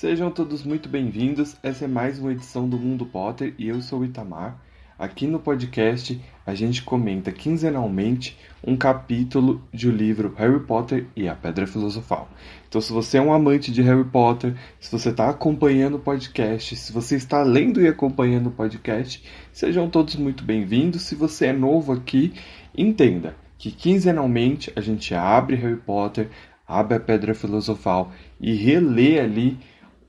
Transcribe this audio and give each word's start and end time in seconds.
Sejam 0.00 0.30
todos 0.30 0.62
muito 0.62 0.88
bem-vindos. 0.88 1.56
Essa 1.60 1.86
é 1.86 1.88
mais 1.88 2.20
uma 2.20 2.30
edição 2.30 2.68
do 2.68 2.78
Mundo 2.78 3.04
Potter 3.04 3.52
e 3.58 3.66
eu 3.66 3.82
sou 3.82 3.98
o 3.98 4.04
Itamar. 4.04 4.56
Aqui 4.96 5.26
no 5.26 5.40
podcast 5.40 6.22
a 6.46 6.54
gente 6.54 6.84
comenta 6.84 7.32
quinzenalmente 7.32 8.38
um 8.64 8.76
capítulo 8.76 9.60
de 9.74 9.88
o 9.88 9.90
livro 9.90 10.32
Harry 10.38 10.60
Potter 10.60 11.08
e 11.16 11.28
a 11.28 11.34
Pedra 11.34 11.66
Filosofal. 11.66 12.28
Então, 12.68 12.80
se 12.80 12.92
você 12.92 13.18
é 13.18 13.20
um 13.20 13.32
amante 13.32 13.72
de 13.72 13.82
Harry 13.82 14.04
Potter, 14.04 14.54
se 14.78 14.88
você 14.92 15.08
está 15.08 15.30
acompanhando 15.30 15.96
o 15.96 16.00
podcast, 16.00 16.76
se 16.76 16.92
você 16.92 17.16
está 17.16 17.42
lendo 17.42 17.82
e 17.82 17.88
acompanhando 17.88 18.50
o 18.50 18.52
podcast, 18.52 19.20
sejam 19.52 19.90
todos 19.90 20.14
muito 20.14 20.44
bem-vindos. 20.44 21.02
Se 21.02 21.16
você 21.16 21.46
é 21.46 21.52
novo 21.52 21.92
aqui, 21.92 22.32
entenda 22.72 23.34
que 23.58 23.72
quinzenalmente 23.72 24.72
a 24.76 24.80
gente 24.80 25.12
abre 25.12 25.56
Harry 25.56 25.76
Potter, 25.76 26.28
abre 26.68 26.94
a 26.94 27.00
Pedra 27.00 27.34
Filosofal 27.34 28.12
e 28.40 28.54
relê 28.54 29.18
ali 29.18 29.58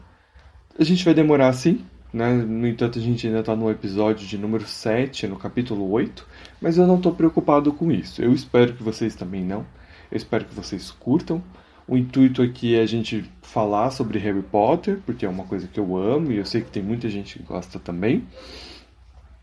a 0.79 0.85
gente 0.85 1.05
vai 1.05 1.15
demorar 1.15 1.53
sim, 1.53 1.85
né? 2.17 2.33
No 2.33 2.67
entanto, 2.67 2.99
a 2.99 3.03
gente 3.03 3.27
ainda 3.27 3.41
está 3.41 3.55
no 3.55 3.71
episódio 3.71 4.27
de 4.27 4.39
número 4.39 4.67
7, 4.67 5.27
no 5.27 5.37
capítulo 5.37 5.91
8, 5.91 6.27
mas 6.63 6.79
eu 6.79 6.87
não 6.87 6.97
estou 6.97 7.15
preocupado 7.15 7.71
com 7.75 7.93
isso. 7.93 8.23
Eu 8.23 8.33
espero 8.33 8.73
que 8.73 8.83
vocês 8.83 9.15
também 9.15 9.45
não. 9.45 9.67
Eu 10.11 10.17
espero 10.17 10.47
que 10.47 10.55
vocês 10.55 10.91
curtam. 10.91 11.43
O 11.87 11.95
intuito 11.95 12.41
aqui 12.41 12.75
é 12.75 12.81
a 12.81 12.87
gente 12.87 13.31
falar 13.43 13.91
sobre 13.91 14.19
Harry 14.19 14.43
Potter, 14.43 14.99
porque 15.05 15.27
é 15.27 15.29
uma 15.29 15.45
coisa 15.45 15.69
que 15.69 15.79
eu 15.79 15.95
amo 15.95 16.33
e 16.33 16.39
eu 16.39 16.47
sei 16.47 16.63
que 16.63 16.71
tem 16.71 16.83
muita 16.83 17.09
gente 17.11 17.39
que 17.39 17.45
gosta 17.45 17.79
também. 17.79 18.25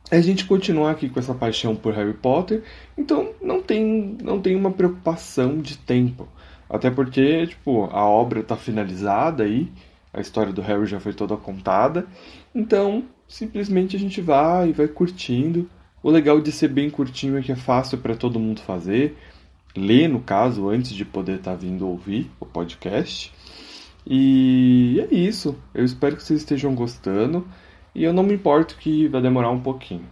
É 0.10 0.18
a 0.18 0.22
gente 0.22 0.46
continuar 0.46 0.92
aqui 0.92 1.08
com 1.10 1.20
essa 1.20 1.34
paixão 1.34 1.76
por 1.76 1.94
Harry 1.94 2.14
Potter, 2.14 2.64
então 2.98 3.34
não 3.40 3.62
tem, 3.62 4.18
não 4.22 4.42
tem 4.42 4.56
uma 4.56 4.72
preocupação 4.72 5.60
de 5.62 5.78
tempo. 5.78 6.28
Até 6.68 6.90
porque, 6.90 7.46
tipo, 7.46 7.86
a 7.86 8.04
obra 8.04 8.40
está 8.40 8.58
finalizada 8.58 9.44
aí, 9.44 9.72
a 10.14 10.22
história 10.22 10.54
do 10.54 10.62
Harry 10.62 10.86
já 10.86 11.00
foi 11.00 11.14
toda 11.14 11.36
contada, 11.36 12.06
então, 12.54 13.06
simplesmente 13.28 13.96
a 13.96 14.00
gente 14.00 14.22
vai 14.22 14.70
e 14.70 14.74
vai 14.74 14.88
curtindo. 14.88 15.68
O 16.04 16.12
legal 16.12 16.40
de 16.40 16.52
ser 16.52 16.68
bem 16.68 16.90
curtinho 16.90 17.38
é 17.38 17.42
que 17.42 17.52
é 17.52 17.56
fácil 17.56 17.98
para 17.98 18.16
todo 18.16 18.40
mundo 18.40 18.62
fazer. 18.62 19.18
Ler, 19.76 20.08
no 20.08 20.20
caso, 20.20 20.70
antes 20.70 20.94
de 20.94 21.04
poder 21.04 21.38
estar 21.38 21.52
tá 21.52 21.58
vindo 21.58 21.88
ouvir 21.88 22.30
o 22.40 22.46
podcast. 22.46 23.34
E 24.06 25.04
é 25.10 25.16
isso. 25.16 25.58
Eu 25.74 25.84
espero 25.84 26.16
que 26.16 26.24
vocês 26.24 26.42
estejam 26.42 26.76
gostando. 26.76 27.48
E 27.96 28.04
eu 28.04 28.14
não 28.14 28.24
me 28.24 28.34
importo 28.34 28.78
que 28.78 29.08
vai 29.08 29.22
demorar 29.22 29.50
um 29.50 29.62
pouquinho. 29.62 30.06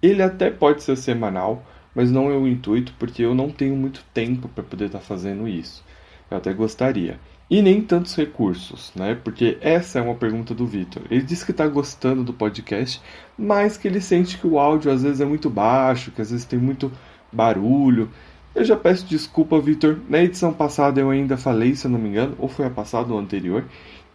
Ele 0.00 0.22
até 0.22 0.50
pode 0.50 0.82
ser 0.82 0.96
semanal, 0.96 1.64
mas 1.94 2.12
não 2.12 2.30
é 2.30 2.36
o 2.36 2.46
intuito, 2.46 2.94
porque 2.98 3.22
eu 3.22 3.34
não 3.34 3.50
tenho 3.50 3.74
muito 3.74 4.04
tempo 4.14 4.48
para 4.48 4.62
poder 4.62 4.86
estar 4.86 4.98
tá 4.98 5.04
fazendo 5.04 5.48
isso. 5.48 5.84
Eu 6.30 6.36
até 6.36 6.52
gostaria 6.52 7.18
e 7.50 7.62
nem 7.62 7.80
tantos 7.80 8.14
recursos, 8.14 8.92
né? 8.94 9.14
Porque 9.14 9.56
essa 9.60 9.98
é 9.98 10.02
uma 10.02 10.14
pergunta 10.14 10.54
do 10.54 10.66
Vitor. 10.66 11.02
Ele 11.10 11.22
diz 11.22 11.42
que 11.42 11.50
está 11.50 11.66
gostando 11.66 12.22
do 12.22 12.32
podcast, 12.32 13.00
mas 13.38 13.76
que 13.76 13.88
ele 13.88 14.00
sente 14.00 14.36
que 14.36 14.46
o 14.46 14.58
áudio 14.58 14.92
às 14.92 15.02
vezes 15.02 15.20
é 15.20 15.24
muito 15.24 15.48
baixo, 15.48 16.10
que 16.10 16.20
às 16.20 16.30
vezes 16.30 16.44
tem 16.44 16.58
muito 16.58 16.92
barulho. 17.32 18.10
Eu 18.54 18.64
já 18.64 18.76
peço 18.76 19.06
desculpa, 19.06 19.58
Vitor. 19.60 19.98
Na 20.08 20.22
edição 20.22 20.52
passada 20.52 21.00
eu 21.00 21.10
ainda 21.10 21.36
falei, 21.36 21.74
se 21.74 21.86
eu 21.86 21.90
não 21.90 21.98
me 21.98 22.08
engano, 22.08 22.34
ou 22.38 22.48
foi 22.48 22.66
a 22.66 22.70
passada 22.70 23.12
ou 23.12 23.18
anterior, 23.18 23.64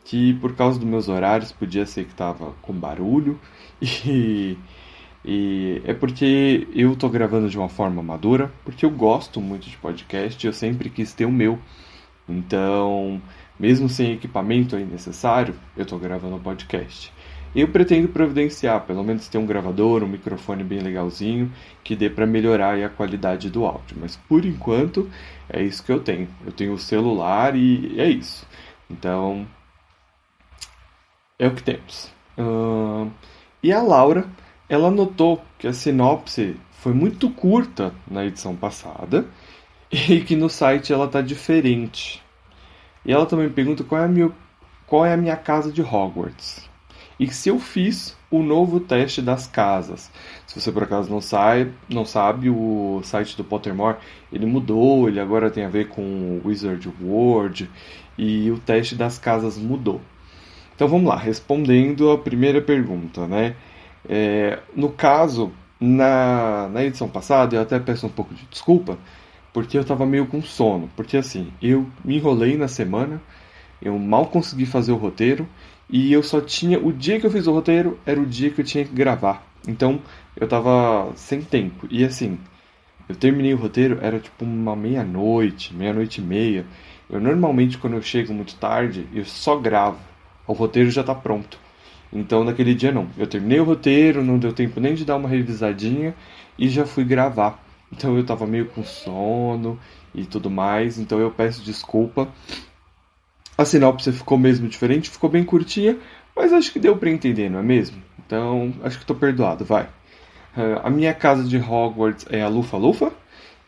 que 0.04 0.34
por 0.36 0.56
causa 0.56 0.78
dos 0.80 0.88
meus 0.88 1.08
horários 1.08 1.52
podia 1.52 1.86
ser 1.86 2.06
que 2.06 2.12
estava 2.12 2.54
com 2.62 2.74
barulho 2.74 3.40
e, 3.82 4.58
e 5.26 5.82
é 5.86 5.94
porque 5.94 6.68
eu 6.76 6.94
estou 6.94 7.10
gravando 7.10 7.50
de 7.50 7.58
uma 7.58 7.70
forma 7.70 8.04
madura, 8.04 8.52
porque 8.64 8.86
eu 8.86 8.92
gosto 8.92 9.42
muito 9.42 9.70
de 9.70 9.78
podcast, 9.78 10.46
eu 10.46 10.54
sempre 10.54 10.90
quis 10.90 11.14
ter 11.14 11.26
o 11.26 11.32
meu. 11.32 11.58
Então, 12.28 13.22
mesmo 13.60 13.90
sem 13.90 14.14
equipamento 14.14 14.76
aí 14.76 14.86
necessário, 14.86 15.56
eu 15.76 15.84
estou 15.84 16.00
gravando 16.00 16.36
um 16.36 16.40
podcast. 16.40 17.12
Eu 17.56 17.68
pretendo 17.68 18.08
providenciar, 18.08 18.82
pelo 18.82 19.04
menos 19.04 19.28
ter 19.28 19.38
um 19.38 19.46
gravador, 19.46 20.04
um 20.04 20.08
microfone 20.08 20.64
bem 20.64 20.80
legalzinho, 20.80 21.52
que 21.84 21.96
dê 21.96 22.10
para 22.10 22.26
melhorar 22.26 22.82
a 22.84 22.90
qualidade 22.90 23.50
do 23.50 23.64
áudio. 23.66 23.96
Mas 24.00 24.16
por 24.16 24.44
enquanto 24.44 25.08
é 25.48 25.62
isso 25.62 25.84
que 25.84 25.92
eu 25.92 26.00
tenho. 26.00 26.28
Eu 26.44 26.52
tenho 26.52 26.74
o 26.74 26.80
celular 26.80 27.56
e 27.56 28.00
é 28.00 28.10
isso. 28.10 28.48
Então 28.90 29.46
é 31.38 31.48
o 31.48 31.54
que 31.54 31.62
temos. 31.62 32.12
Uh, 32.38 33.12
e 33.62 33.72
a 33.72 33.84
Laura, 33.84 34.26
ela 34.68 34.90
notou 34.90 35.44
que 35.60 35.68
a 35.68 35.74
sinopse 35.74 36.56
foi 36.72 36.94
muito 36.94 37.30
curta 37.30 37.94
na 38.10 38.26
edição 38.26 38.56
passada 38.56 39.28
e 39.94 40.22
que 40.22 40.36
no 40.36 40.50
site 40.50 40.92
ela 40.92 41.08
tá 41.08 41.22
diferente. 41.22 42.22
E 43.06 43.12
ela 43.12 43.26
também 43.26 43.50
pergunta 43.50 43.84
qual 43.84 44.02
é 44.02 44.06
a 44.06 44.08
minha, 44.08 44.32
qual 44.88 45.06
é 45.06 45.14
a 45.14 45.18
minha 45.18 45.36
casa 45.36 45.72
de 45.72 45.82
Hogwarts. 45.82 46.68
E 47.20 47.32
se 47.32 47.50
eu 47.50 47.60
fiz 47.60 48.18
o 48.32 48.42
novo 48.42 48.80
teste 48.80 49.22
das 49.22 49.46
casas. 49.46 50.10
Se 50.48 50.60
você 50.60 50.72
por 50.72 50.84
acaso 50.84 51.12
não 51.12 51.22
sabe, 51.22 51.72
não 51.88 52.04
sabe, 52.04 52.50
o 52.50 53.02
site 53.04 53.38
do 53.38 53.44
Pottermore 53.44 53.98
ele 54.32 54.48
mudou, 54.48 55.08
ele 55.08 55.20
agora 55.20 55.52
tem 55.52 55.64
a 55.64 55.70
ver 55.70 55.90
com 55.90 56.42
Wizard 56.44 56.92
World 57.00 57.70
e 58.18 58.50
o 58.50 58.58
teste 58.58 58.96
das 58.96 59.20
casas 59.20 59.58
mudou. 59.58 60.02
Então 60.76 60.88
vamos 60.88 61.08
lá, 61.08 61.16
respondendo 61.16 62.10
a 62.10 62.18
primeira 62.18 62.60
pergunta, 62.60 63.28
né? 63.28 63.56
É, 64.10 64.58
no 64.76 64.90
caso, 64.90 65.52
na, 65.80 66.68
na 66.70 66.84
edição 66.84 67.08
passada, 67.08 67.56
eu 67.56 67.62
até 67.62 67.80
peço 67.80 68.08
um 68.08 68.10
pouco 68.10 68.34
de 68.34 68.46
desculpa, 68.48 68.98
porque 69.54 69.78
eu 69.78 69.86
tava 69.86 70.06
meio 70.06 70.26
com 70.28 70.42
sono. 70.42 70.90
Porque 70.96 71.18
assim, 71.18 71.52
eu 71.62 71.88
me 72.04 72.18
enrolei 72.18 72.58
na 72.58 72.68
semana, 72.68 73.22
eu 73.82 73.98
mal 74.00 74.28
consegui 74.28 74.66
fazer 74.66 74.92
o 74.92 74.98
roteiro 74.98 75.48
e 75.90 76.12
eu 76.14 76.24
só 76.24 76.42
tinha. 76.42 76.80
O 76.80 76.92
dia 76.92 77.20
que 77.20 77.26
eu 77.28 77.32
fiz 77.32 77.48
o 77.48 77.54
roteiro 77.54 78.00
era 78.06 78.20
o 78.20 78.26
dia 78.26 78.50
que 78.52 78.62
eu 78.62 78.66
tinha 78.66 78.86
que 78.86 78.94
gravar. 78.94 79.46
Então 79.68 80.02
eu 80.36 80.48
tava 80.48 81.12
sem 81.16 81.42
tempo. 81.42 81.88
E 81.90 82.04
assim, 82.04 82.40
Eu 83.10 83.16
terminei 83.16 83.54
o 83.54 83.58
roteiro, 83.58 84.00
era 84.02 84.20
tipo 84.20 84.46
uma 84.46 84.76
meia-noite, 84.76 85.74
meia-noite 85.74 86.22
e 86.22 86.24
meia. 86.24 86.66
Eu 87.10 87.20
normalmente, 87.20 87.78
quando 87.78 87.94
eu 87.96 88.02
chego 88.02 88.34
muito 88.34 88.56
tarde, 88.56 89.08
eu 89.14 89.26
só 89.26 89.58
gravo. 89.58 90.00
O 90.48 90.54
roteiro 90.54 90.90
já 90.90 91.04
tá 91.04 91.14
pronto. 91.14 91.60
Então, 92.12 92.44
naquele 92.44 92.74
dia, 92.74 92.92
não. 92.92 93.08
Eu 93.18 93.28
terminei 93.28 93.60
o 93.60 93.64
roteiro, 93.66 94.24
não 94.24 94.40
deu 94.40 94.54
tempo 94.54 94.80
nem 94.80 94.94
de 94.96 95.06
dar 95.06 95.18
uma 95.18 95.28
revisadinha 95.30 96.16
e 96.58 96.70
já 96.70 96.86
fui 96.86 97.04
gravar. 97.04 97.62
Então, 97.96 98.18
eu 98.18 98.26
tava 98.26 98.48
meio 98.48 98.66
com 98.68 98.84
sono 98.84 99.80
e 100.14 100.26
tudo 100.26 100.50
mais. 100.50 100.98
Então, 100.98 101.20
eu 101.20 101.32
peço 101.32 101.64
desculpa. 101.64 102.28
A 103.56 103.66
sinopse 103.66 104.12
ficou 104.12 104.38
mesmo 104.38 104.68
diferente, 104.68 105.12
ficou 105.12 105.30
bem 105.30 105.44
curtinha, 105.44 105.98
mas 106.36 106.52
acho 106.52 106.72
que 106.72 106.80
deu 106.80 106.98
para 106.98 107.12
entender, 107.12 107.50
não 107.50 107.60
é 107.60 107.64
mesmo? 107.64 108.02
Então, 108.26 108.74
acho 108.84 108.98
que 108.98 109.06
tô 109.06 109.14
perdoado, 109.14 109.64
vai. 109.64 109.84
Uh, 110.58 110.82
a 110.84 110.90
minha 110.90 111.14
casa 111.14 111.44
de 111.44 111.58
Hogwarts 111.58 112.26
é 112.30 112.42
a 112.42 112.48
Lufa 112.48 112.78
Lufa 112.78 113.12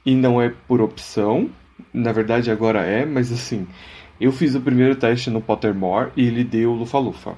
e 0.03 0.15
não 0.15 0.41
é 0.41 0.51
por 0.67 0.81
opção. 0.81 1.49
Na 1.93 2.11
verdade, 2.11 2.49
agora 2.49 2.81
é, 2.81 3.05
mas 3.05 3.31
assim, 3.31 3.67
eu 4.19 4.31
fiz 4.31 4.55
o 4.55 4.61
primeiro 4.61 4.95
teste 4.95 5.29
no 5.29 5.41
Pottermore 5.41 6.11
e 6.15 6.25
ele 6.25 6.43
deu 6.43 6.73
Lufa 6.73 6.97
Lufa. 6.97 7.35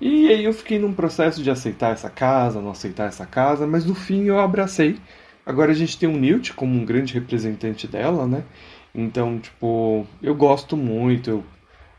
E 0.00 0.28
aí 0.28 0.44
eu 0.44 0.52
fiquei 0.52 0.78
num 0.78 0.92
processo 0.92 1.42
de 1.42 1.50
aceitar 1.50 1.92
essa 1.92 2.08
casa, 2.08 2.60
não 2.60 2.70
aceitar 2.70 3.06
essa 3.06 3.26
casa, 3.26 3.66
mas 3.66 3.84
no 3.84 3.94
fim 3.94 4.24
eu 4.24 4.38
abracei. 4.40 4.98
Agora 5.44 5.72
a 5.72 5.74
gente 5.74 5.98
tem 5.98 6.08
o 6.08 6.16
Newt 6.16 6.52
como 6.54 6.74
um 6.74 6.84
grande 6.84 7.14
representante 7.14 7.86
dela, 7.88 8.26
né? 8.26 8.44
Então, 8.94 9.38
tipo, 9.38 10.06
eu 10.22 10.34
gosto 10.34 10.76
muito, 10.76 11.30
eu, 11.30 11.44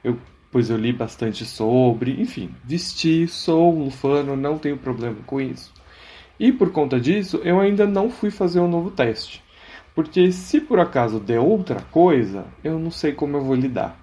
eu 0.03 0.17
pois 0.51 0.69
eu 0.69 0.77
li 0.77 0.93
bastante 0.93 1.45
sobre, 1.45 2.21
enfim, 2.21 2.51
vesti, 2.63 3.27
sou 3.27 3.73
um 3.73 3.85
lufano, 3.85 4.35
não 4.35 4.59
tenho 4.59 4.77
problema 4.77 5.17
com 5.25 5.41
isso. 5.41 5.73
E 6.39 6.51
por 6.51 6.71
conta 6.71 6.99
disso, 6.99 7.41
eu 7.43 7.59
ainda 7.59 7.87
não 7.87 8.09
fui 8.09 8.29
fazer 8.29 8.59
um 8.59 8.67
novo 8.67 8.91
teste. 8.91 9.43
Porque 9.95 10.31
se 10.31 10.61
por 10.61 10.79
acaso 10.79 11.19
der 11.19 11.39
outra 11.39 11.81
coisa, 11.91 12.45
eu 12.63 12.79
não 12.79 12.91
sei 12.91 13.13
como 13.13 13.37
eu 13.37 13.41
vou 13.41 13.55
lidar. 13.55 13.99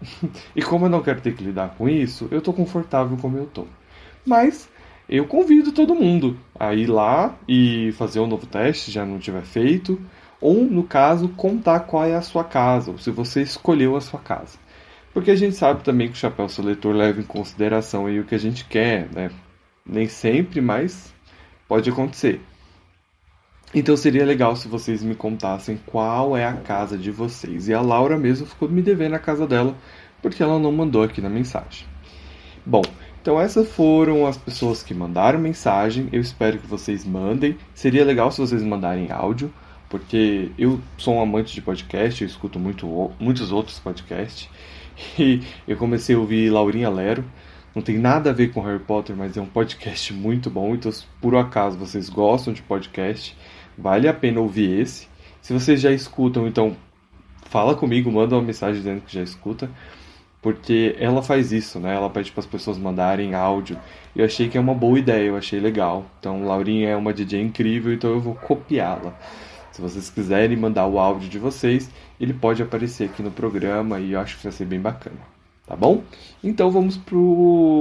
e 0.54 0.62
como 0.62 0.86
eu 0.86 0.90
não 0.90 1.02
quero 1.02 1.20
ter 1.20 1.34
que 1.34 1.44
lidar 1.44 1.76
com 1.76 1.88
isso, 1.88 2.28
eu 2.30 2.38
estou 2.38 2.52
confortável 2.52 3.16
como 3.16 3.38
eu 3.38 3.44
estou. 3.44 3.68
Mas 4.26 4.68
eu 5.08 5.26
convido 5.26 5.72
todo 5.72 5.94
mundo 5.94 6.38
a 6.58 6.74
ir 6.74 6.86
lá 6.86 7.36
e 7.48 7.92
fazer 7.92 8.20
um 8.20 8.26
novo 8.26 8.46
teste, 8.46 8.90
já 8.90 9.04
não 9.04 9.18
tiver 9.18 9.42
feito, 9.42 10.00
ou 10.40 10.64
no 10.64 10.82
caso, 10.84 11.28
contar 11.28 11.80
qual 11.80 12.04
é 12.04 12.14
a 12.14 12.22
sua 12.22 12.44
casa, 12.44 12.90
ou 12.90 12.98
se 12.98 13.10
você 13.10 13.42
escolheu 13.42 13.96
a 13.96 14.00
sua 14.00 14.18
casa. 14.18 14.58
Porque 15.12 15.30
a 15.30 15.36
gente 15.36 15.54
sabe 15.54 15.84
também 15.84 16.08
que 16.08 16.14
o 16.14 16.16
chapéu 16.16 16.48
seletor 16.48 16.94
leva 16.94 17.20
em 17.20 17.24
consideração 17.24 18.06
aí 18.06 18.18
o 18.18 18.24
que 18.24 18.34
a 18.34 18.38
gente 18.38 18.64
quer, 18.64 19.08
né? 19.12 19.30
Nem 19.84 20.08
sempre, 20.08 20.60
mas 20.60 21.12
pode 21.68 21.90
acontecer. 21.90 22.40
Então 23.74 23.96
seria 23.96 24.24
legal 24.24 24.54
se 24.56 24.68
vocês 24.68 25.02
me 25.02 25.14
contassem 25.14 25.80
qual 25.86 26.36
é 26.36 26.44
a 26.44 26.54
casa 26.54 26.98
de 26.98 27.10
vocês. 27.10 27.68
E 27.68 27.74
a 27.74 27.80
Laura 27.80 28.18
mesmo 28.18 28.46
ficou 28.46 28.68
me 28.68 28.82
devendo 28.82 29.14
a 29.14 29.18
casa 29.18 29.46
dela, 29.46 29.76
porque 30.20 30.42
ela 30.42 30.58
não 30.58 30.72
mandou 30.72 31.02
aqui 31.02 31.20
na 31.20 31.30
mensagem. 31.30 31.86
Bom, 32.64 32.82
então 33.22 33.40
essas 33.40 33.68
foram 33.68 34.26
as 34.26 34.36
pessoas 34.36 34.82
que 34.82 34.92
mandaram 34.92 35.38
mensagem. 35.38 36.08
Eu 36.10 36.20
espero 36.20 36.58
que 36.58 36.66
vocês 36.66 37.04
mandem. 37.04 37.56
Seria 37.72 38.04
legal 38.04 38.32
se 38.32 38.40
vocês 38.40 38.64
mandarem 38.64 39.12
áudio, 39.12 39.54
porque 39.88 40.50
eu 40.58 40.80
sou 40.98 41.14
um 41.14 41.22
amante 41.22 41.54
de 41.54 41.62
podcast, 41.62 42.20
eu 42.20 42.26
escuto 42.26 42.58
muito, 42.58 43.12
muitos 43.20 43.52
outros 43.52 43.78
podcasts. 43.78 44.48
E 45.18 45.40
eu 45.66 45.76
comecei 45.76 46.14
a 46.14 46.18
ouvir 46.18 46.50
Laurinha 46.50 46.90
Lero. 46.90 47.24
Não 47.74 47.80
tem 47.80 47.96
nada 47.96 48.28
a 48.30 48.32
ver 48.32 48.52
com 48.52 48.60
Harry 48.60 48.78
Potter, 48.78 49.16
mas 49.16 49.36
é 49.36 49.40
um 49.40 49.46
podcast 49.46 50.12
muito 50.12 50.50
bom. 50.50 50.74
Então, 50.74 50.92
se 50.92 51.04
por 51.20 51.34
acaso 51.34 51.78
vocês 51.78 52.10
gostam 52.10 52.52
de 52.52 52.60
podcast, 52.60 53.36
vale 53.78 54.06
a 54.06 54.12
pena 54.12 54.40
ouvir 54.40 54.80
esse. 54.80 55.08
Se 55.40 55.52
vocês 55.52 55.80
já 55.80 55.90
escutam, 55.92 56.46
então 56.46 56.76
fala 57.48 57.74
comigo, 57.74 58.12
manda 58.12 58.34
uma 58.34 58.42
mensagem 58.42 58.82
dizendo 58.82 59.00
que 59.00 59.14
já 59.14 59.22
escuta, 59.22 59.70
porque 60.42 60.96
ela 60.98 61.22
faz 61.22 61.52
isso, 61.52 61.78
né? 61.78 61.94
Ela 61.94 62.10
pede 62.10 62.32
para 62.32 62.40
as 62.40 62.46
pessoas 62.46 62.76
mandarem 62.76 63.32
áudio. 63.32 63.78
Eu 64.14 64.24
achei 64.24 64.48
que 64.48 64.58
é 64.58 64.60
uma 64.60 64.74
boa 64.74 64.98
ideia, 64.98 65.28
eu 65.28 65.36
achei 65.36 65.60
legal. 65.60 66.04
Então, 66.18 66.44
Laurinha 66.44 66.88
é 66.88 66.96
uma 66.96 67.14
DJ 67.14 67.40
incrível, 67.40 67.94
então 67.94 68.10
eu 68.10 68.20
vou 68.20 68.34
copiá-la. 68.34 69.16
Se 69.70 69.80
vocês 69.80 70.10
quiserem 70.10 70.56
mandar 70.56 70.88
o 70.88 70.98
áudio 70.98 71.28
de 71.28 71.38
vocês, 71.38 71.88
ele 72.20 72.34
pode 72.34 72.60
aparecer 72.60 73.08
aqui 73.08 73.22
no 73.22 73.30
programa 73.30 74.00
e 74.00 74.12
eu 74.12 74.20
acho 74.20 74.36
que 74.36 74.42
vai 74.42 74.52
ser 74.52 74.66
bem 74.66 74.80
bacana. 74.80 75.16
Tá 75.64 75.76
bom? 75.76 76.02
Então 76.42 76.70
vamos 76.72 76.98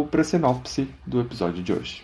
para 0.10 0.22
a 0.22 0.24
sinopse 0.24 0.88
do 1.06 1.20
episódio 1.20 1.64
de 1.64 1.74
hoje. 1.74 2.04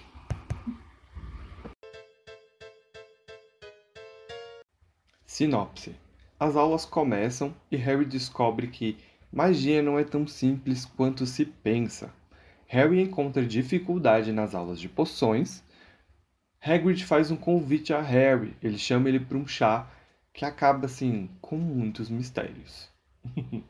Sinopse: 5.24 5.96
As 6.40 6.56
aulas 6.56 6.84
começam 6.84 7.54
e 7.72 7.78
Harry 7.78 8.06
descobre 8.06 8.68
que 8.68 8.98
magia 9.32 9.82
não 9.82 9.98
é 10.00 10.04
tão 10.04 10.28
simples 10.28 10.86
quanto 10.86 11.26
se 11.26 11.46
pensa. 11.46 12.14
Harry 12.68 13.02
encontra 13.02 13.46
dificuldade 13.46 14.32
nas 14.32 14.54
aulas 14.54 14.80
de 14.80 14.90
poções 14.90 15.64
Hagrid 16.62 17.06
faz 17.06 17.32
um 17.32 17.36
convite 17.36 17.94
a 17.94 18.02
Harry, 18.02 18.54
ele 18.62 18.78
chama 18.78 19.10
ele 19.10 19.20
para 19.20 19.38
um 19.38 19.48
chá 19.48 19.88
que 20.34 20.44
acaba 20.44 20.86
assim 20.86 21.30
com 21.40 21.56
muitos 21.56 22.10
mistérios. 22.10 22.90
uh, 23.26 23.66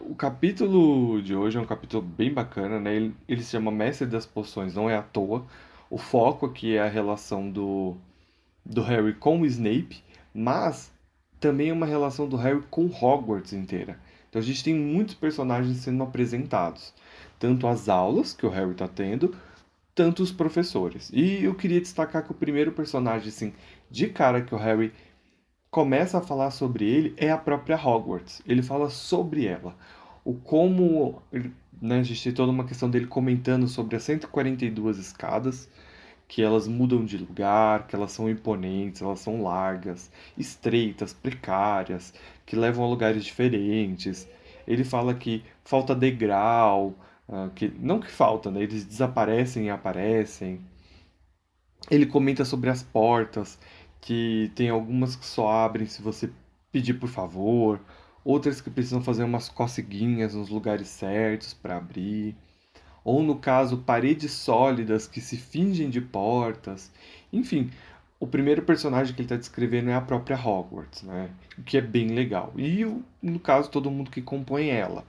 o 0.08 0.14
capítulo 0.14 1.20
de 1.22 1.34
hoje 1.34 1.58
é 1.58 1.60
um 1.60 1.66
capítulo 1.66 2.02
bem 2.02 2.32
bacana, 2.32 2.80
né? 2.80 2.94
Ele, 2.94 3.14
ele 3.28 3.42
se 3.42 3.50
chama 3.50 3.70
Mestre 3.70 4.06
das 4.06 4.26
Poções, 4.26 4.74
não 4.74 4.88
é 4.88 4.96
à 4.96 5.02
toa. 5.02 5.44
O 5.90 5.98
foco 5.98 6.46
aqui 6.46 6.76
é 6.76 6.80
a 6.80 6.88
relação 6.88 7.50
do, 7.50 7.96
do 8.64 8.82
Harry 8.82 9.14
com 9.14 9.40
o 9.40 9.46
Snape, 9.46 10.02
mas 10.34 10.90
também 11.42 11.70
é 11.70 11.72
uma 11.72 11.84
relação 11.84 12.28
do 12.28 12.36
Harry 12.36 12.62
com 12.70 12.86
Hogwarts 12.86 13.52
inteira. 13.52 13.98
Então 14.30 14.40
a 14.40 14.44
gente 14.44 14.62
tem 14.62 14.74
muitos 14.74 15.16
personagens 15.16 15.76
sendo 15.78 16.04
apresentados, 16.04 16.94
tanto 17.38 17.66
as 17.66 17.88
aulas 17.88 18.32
que 18.32 18.46
o 18.46 18.48
Harry 18.48 18.70
está 18.70 18.86
tendo, 18.86 19.34
tanto 19.92 20.22
os 20.22 20.30
professores. 20.30 21.10
E 21.12 21.42
eu 21.42 21.54
queria 21.54 21.80
destacar 21.80 22.24
que 22.24 22.30
o 22.30 22.34
primeiro 22.34 22.70
personagem, 22.70 23.28
assim, 23.28 23.52
de 23.90 24.06
cara 24.06 24.40
que 24.40 24.54
o 24.54 24.58
Harry 24.58 24.92
começa 25.68 26.18
a 26.18 26.20
falar 26.20 26.52
sobre 26.52 26.84
ele 26.84 27.12
é 27.16 27.30
a 27.30 27.36
própria 27.36 27.76
Hogwarts. 27.76 28.40
Ele 28.46 28.62
fala 28.62 28.88
sobre 28.88 29.44
ela. 29.44 29.76
O 30.24 30.34
como. 30.34 31.20
Né, 31.80 31.98
a 31.98 32.02
gente 32.04 32.22
tem 32.22 32.32
toda 32.32 32.52
uma 32.52 32.64
questão 32.64 32.88
dele 32.88 33.06
comentando 33.08 33.66
sobre 33.66 33.96
as 33.96 34.04
142 34.04 34.96
escadas, 34.96 35.68
que 36.32 36.42
elas 36.42 36.66
mudam 36.66 37.04
de 37.04 37.18
lugar, 37.18 37.86
que 37.86 37.94
elas 37.94 38.12
são 38.12 38.26
imponentes, 38.28 39.02
elas 39.02 39.20
são 39.20 39.42
largas, 39.42 40.10
estreitas, 40.36 41.12
precárias, 41.12 42.14
que 42.46 42.56
levam 42.56 42.84
a 42.86 42.88
lugares 42.88 43.22
diferentes. 43.22 44.26
Ele 44.66 44.82
fala 44.82 45.14
que 45.14 45.44
falta 45.64 45.94
degrau, 45.94 46.94
Uh, 47.28 47.48
que, 47.54 47.68
não 47.78 48.00
que 48.00 48.10
falta, 48.10 48.50
né? 48.50 48.62
Eles 48.62 48.84
desaparecem 48.84 49.66
e 49.66 49.70
aparecem. 49.70 50.60
Ele 51.90 52.04
comenta 52.06 52.44
sobre 52.44 52.68
as 52.68 52.82
portas, 52.82 53.58
que 54.00 54.50
tem 54.54 54.68
algumas 54.70 55.14
que 55.16 55.24
só 55.24 55.48
abrem 55.48 55.86
se 55.86 56.02
você 56.02 56.30
pedir 56.72 56.94
por 56.94 57.08
favor, 57.08 57.80
outras 58.24 58.60
que 58.60 58.70
precisam 58.70 59.02
fazer 59.02 59.24
umas 59.24 59.48
coceguinhas 59.48 60.34
nos 60.34 60.48
lugares 60.48 60.88
certos 60.88 61.54
para 61.54 61.76
abrir, 61.76 62.36
ou 63.04 63.22
no 63.22 63.36
caso, 63.36 63.78
paredes 63.78 64.32
sólidas 64.32 65.06
que 65.06 65.20
se 65.20 65.36
fingem 65.36 65.90
de 65.90 66.00
portas. 66.00 66.90
Enfim, 67.32 67.70
o 68.20 68.26
primeiro 68.26 68.62
personagem 68.62 69.14
que 69.14 69.20
ele 69.20 69.26
está 69.26 69.36
descrevendo 69.36 69.90
é 69.90 69.94
a 69.94 70.00
própria 70.00 70.36
Hogwarts, 70.36 71.02
né? 71.02 71.30
O 71.58 71.62
que 71.62 71.76
é 71.76 71.80
bem 71.80 72.08
legal. 72.08 72.52
E 72.56 72.84
no 73.20 73.40
caso, 73.40 73.70
todo 73.70 73.90
mundo 73.90 74.10
que 74.10 74.22
compõe 74.22 74.68
ela, 74.68 75.04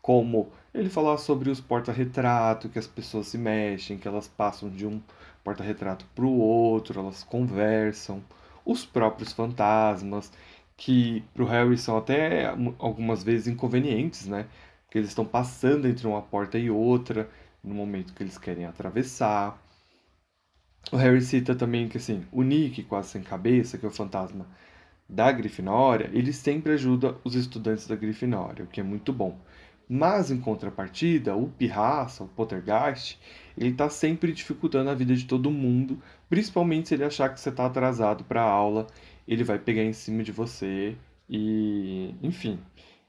como 0.00 0.50
ele 0.72 0.88
fala 0.88 1.18
sobre 1.18 1.50
os 1.50 1.60
porta-retrato, 1.60 2.68
que 2.68 2.78
as 2.78 2.86
pessoas 2.86 3.26
se 3.26 3.38
mexem, 3.38 3.98
que 3.98 4.06
elas 4.08 4.28
passam 4.28 4.70
de 4.70 4.86
um 4.86 5.00
porta-retrato 5.42 6.06
para 6.14 6.24
o 6.24 6.38
outro, 6.38 7.00
elas 7.00 7.24
conversam, 7.24 8.22
os 8.64 8.84
próprios 8.84 9.32
fantasmas, 9.32 10.30
que 10.76 11.24
para 11.34 11.42
o 11.42 11.46
Harry 11.46 11.76
são 11.76 11.96
até 11.96 12.46
algumas 12.78 13.22
vezes 13.22 13.48
inconvenientes, 13.48 14.26
né? 14.26 14.46
Que 14.92 14.98
eles 14.98 15.08
estão 15.08 15.24
passando 15.24 15.88
entre 15.88 16.06
uma 16.06 16.20
porta 16.20 16.58
e 16.58 16.68
outra 16.68 17.30
no 17.64 17.74
momento 17.74 18.12
que 18.12 18.22
eles 18.22 18.36
querem 18.36 18.66
atravessar. 18.66 19.58
O 20.92 20.96
Harry 20.96 21.22
cita 21.22 21.54
também 21.54 21.88
que 21.88 21.96
assim, 21.96 22.26
o 22.30 22.42
Nick, 22.42 22.82
quase 22.82 23.08
sem 23.08 23.22
cabeça, 23.22 23.78
que 23.78 23.86
é 23.86 23.88
o 23.88 23.90
fantasma 23.90 24.46
da 25.08 25.32
Grifinória, 25.32 26.10
ele 26.12 26.30
sempre 26.30 26.72
ajuda 26.72 27.16
os 27.24 27.34
estudantes 27.34 27.86
da 27.86 27.96
Grifinória, 27.96 28.66
o 28.66 28.68
que 28.68 28.80
é 28.80 28.82
muito 28.82 29.14
bom. 29.14 29.40
Mas, 29.88 30.30
em 30.30 30.38
contrapartida, 30.38 31.34
o 31.34 31.48
pirraça, 31.48 32.24
o 32.24 32.28
poltergeist, 32.28 33.18
ele 33.56 33.70
está 33.70 33.88
sempre 33.88 34.30
dificultando 34.30 34.90
a 34.90 34.94
vida 34.94 35.14
de 35.16 35.24
todo 35.24 35.50
mundo, 35.50 36.02
principalmente 36.28 36.88
se 36.88 36.94
ele 36.94 37.04
achar 37.04 37.32
que 37.32 37.40
você 37.40 37.48
está 37.48 37.64
atrasado 37.64 38.24
para 38.24 38.42
a 38.42 38.50
aula, 38.50 38.86
ele 39.26 39.42
vai 39.42 39.58
pegar 39.58 39.84
em 39.84 39.94
cima 39.94 40.22
de 40.22 40.32
você 40.32 40.96
e, 41.30 42.14
enfim, 42.22 42.58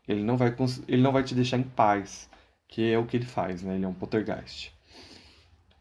ele 0.08 0.24
não 0.24 0.38
vai, 0.38 0.54
ele 0.88 1.02
não 1.02 1.12
vai 1.12 1.24
te 1.24 1.36
deixar 1.36 1.58
em 1.58 1.64
paz, 1.64 2.30
que 2.68 2.92
é 2.92 2.98
o 2.98 3.06
que 3.06 3.18
ele 3.18 3.26
faz, 3.26 3.62
né? 3.62 3.76
Ele 3.76 3.86
é 3.86 3.88
um 3.88 3.94
poltergeist. 3.94 4.74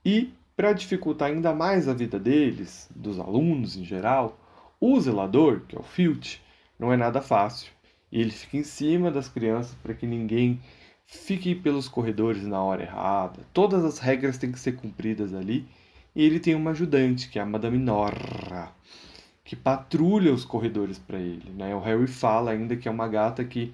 E, 0.05 0.33
para 0.57 0.73
dificultar 0.73 1.31
ainda 1.31 1.55
mais 1.55 1.89
a 1.89 1.95
vida 1.95 2.19
deles, 2.19 2.89
dos 2.95 3.19
alunos 3.19 3.77
em 3.77 3.85
geral, 3.85 4.39
O 4.81 5.01
zelador, 5.01 5.61
que 5.69 5.77
é 5.77 5.79
o 5.79 5.85
Filch, 5.85 6.41
não 6.79 6.93
é 6.93 6.97
nada 6.97 7.21
fácil. 7.23 7.71
Ele 8.11 8.31
fica 8.31 8.57
em 8.57 8.65
cima 8.65 9.11
das 9.11 9.29
crianças 9.29 9.77
para 9.83 9.95
que 9.95 10.07
ninguém 10.07 10.61
fique 11.07 11.55
pelos 11.55 11.89
corredores 11.89 12.43
na 12.43 12.61
hora 12.61 12.83
errada. 12.83 13.41
Todas 13.53 13.85
as 13.85 13.99
regras 13.99 14.39
têm 14.39 14.51
que 14.51 14.59
ser 14.59 14.73
cumpridas 14.73 15.33
ali. 15.35 15.67
E 16.15 16.25
ele 16.25 16.41
tem 16.41 16.55
uma 16.55 16.73
ajudante, 16.73 17.29
que 17.29 17.39
é 17.39 17.43
a 17.43 17.47
Madame 17.47 17.79
Norra, 17.79 18.75
que 19.45 19.57
patrulha 19.57 20.33
os 20.33 20.45
corredores 20.45 20.99
para 20.99 21.19
ele. 21.19 21.51
Né? 21.51 21.75
O 21.75 21.81
Harry 21.81 22.07
fala 22.07 22.51
ainda 22.51 22.77
que 22.77 22.89
é 22.89 22.91
uma 22.91 23.09
gata 23.09 23.45
que 23.45 23.73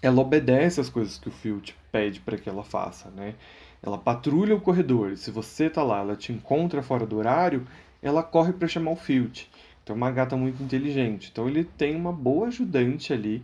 ela 0.00 0.20
obedece 0.20 0.80
as 0.80 0.88
coisas 0.88 1.18
que 1.18 1.28
o 1.28 1.32
Filch 1.32 1.76
pede 1.90 2.20
para 2.20 2.38
que 2.38 2.48
ela 2.48 2.62
faça, 2.62 3.10
né? 3.10 3.34
Ela 3.82 3.98
patrulha 3.98 4.54
o 4.54 4.60
corredor. 4.60 5.16
Se 5.16 5.30
você 5.30 5.68
tá 5.68 5.82
lá, 5.82 6.00
ela 6.00 6.16
te 6.16 6.32
encontra 6.32 6.82
fora 6.82 7.06
do 7.06 7.16
horário, 7.16 7.66
ela 8.02 8.22
corre 8.22 8.52
para 8.52 8.68
chamar 8.68 8.92
o 8.92 8.96
Filch. 8.96 9.50
Então 9.82 9.94
é 9.94 9.96
uma 9.96 10.10
gata 10.10 10.36
muito 10.36 10.62
inteligente. 10.62 11.30
Então 11.32 11.48
ele 11.48 11.64
tem 11.64 11.96
uma 11.96 12.12
boa 12.12 12.48
ajudante 12.48 13.12
ali 13.12 13.42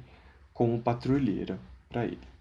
como 0.53 0.81
patrulheira 0.81 1.59
para 1.89 2.05
ele. 2.05 2.35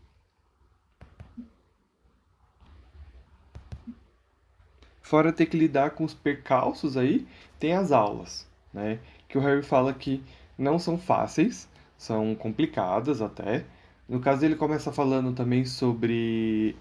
Fora 5.01 5.33
ter 5.33 5.45
que 5.45 5.57
lidar 5.57 5.91
com 5.91 6.03
os 6.03 6.13
percalços 6.13 6.97
aí, 6.97 7.27
tem 7.59 7.73
as 7.73 7.91
aulas, 7.91 8.47
né? 8.73 8.99
Que 9.27 9.37
o 9.37 9.41
Harry 9.41 9.61
fala 9.61 9.93
que 9.93 10.23
não 10.57 10.79
são 10.79 10.97
fáceis, 10.97 11.69
são 11.97 12.33
complicadas 12.33 13.21
até, 13.21 13.65
no 14.07 14.19
caso, 14.19 14.45
ele 14.45 14.55
começa 14.55 14.91
falando 14.91 15.33
também 15.33 15.65
sobre 15.65 16.75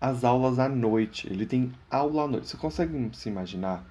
as 0.00 0.24
aulas 0.24 0.58
à 0.58 0.68
noite. 0.68 1.28
Ele 1.30 1.46
tem 1.46 1.72
aula 1.90 2.24
à 2.24 2.28
noite. 2.28 2.48
Você 2.48 2.56
consegue 2.56 3.10
se 3.16 3.28
imaginar 3.28 3.84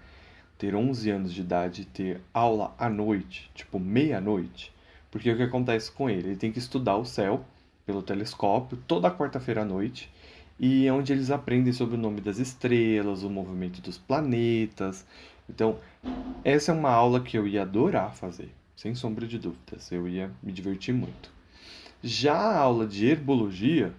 ter 0.58 0.76
11 0.76 1.10
anos 1.10 1.34
de 1.34 1.42
idade 1.42 1.84
e 1.84 1.86
ter 1.86 2.22
aula 2.34 2.74
à 2.78 2.90
noite, 2.90 3.50
tipo 3.54 3.80
meia-noite? 3.80 4.74
Porque 5.12 5.32
o 5.32 5.38
que 5.38 5.44
acontece 5.44 5.92
com 5.92 6.10
ele? 6.10 6.30
Ele 6.30 6.36
tem 6.36 6.52
que 6.52 6.60
estudar 6.60 6.98
o 6.98 7.06
céu 7.06 7.46
pelo 7.86 8.02
telescópio 8.02 8.78
toda 8.88 9.10
quarta-feira 9.12 9.62
à 9.62 9.66
noite 9.66 10.12
e 10.60 10.88
é 10.88 10.94
onde 10.94 11.14
eles 11.14 11.32
aprendem 11.32 11.72
sobre 11.72 11.96
o 11.96 12.00
nome 12.00 12.20
das 12.20 12.40
estrelas, 12.40 13.24
o 13.24 13.30
movimento 13.30 13.82
dos 13.82 13.98
planetas. 13.98 15.06
Então, 15.50 15.80
essa 16.44 16.72
é 16.72 16.76
uma 16.76 16.92
aula 16.92 17.22
que 17.22 17.38
eu 17.38 17.48
ia 17.48 17.62
adorar 17.62 18.14
fazer, 18.16 18.52
sem 18.76 18.94
sombra 18.96 19.26
de 19.28 19.40
dúvidas. 19.40 19.92
Eu 19.92 20.08
ia 20.08 20.32
me 20.44 20.52
divertir 20.52 20.94
muito. 20.94 21.37
Já 22.04 22.36
a 22.36 22.60
aula 22.60 22.86
de 22.86 23.08
herbologia, 23.08 23.92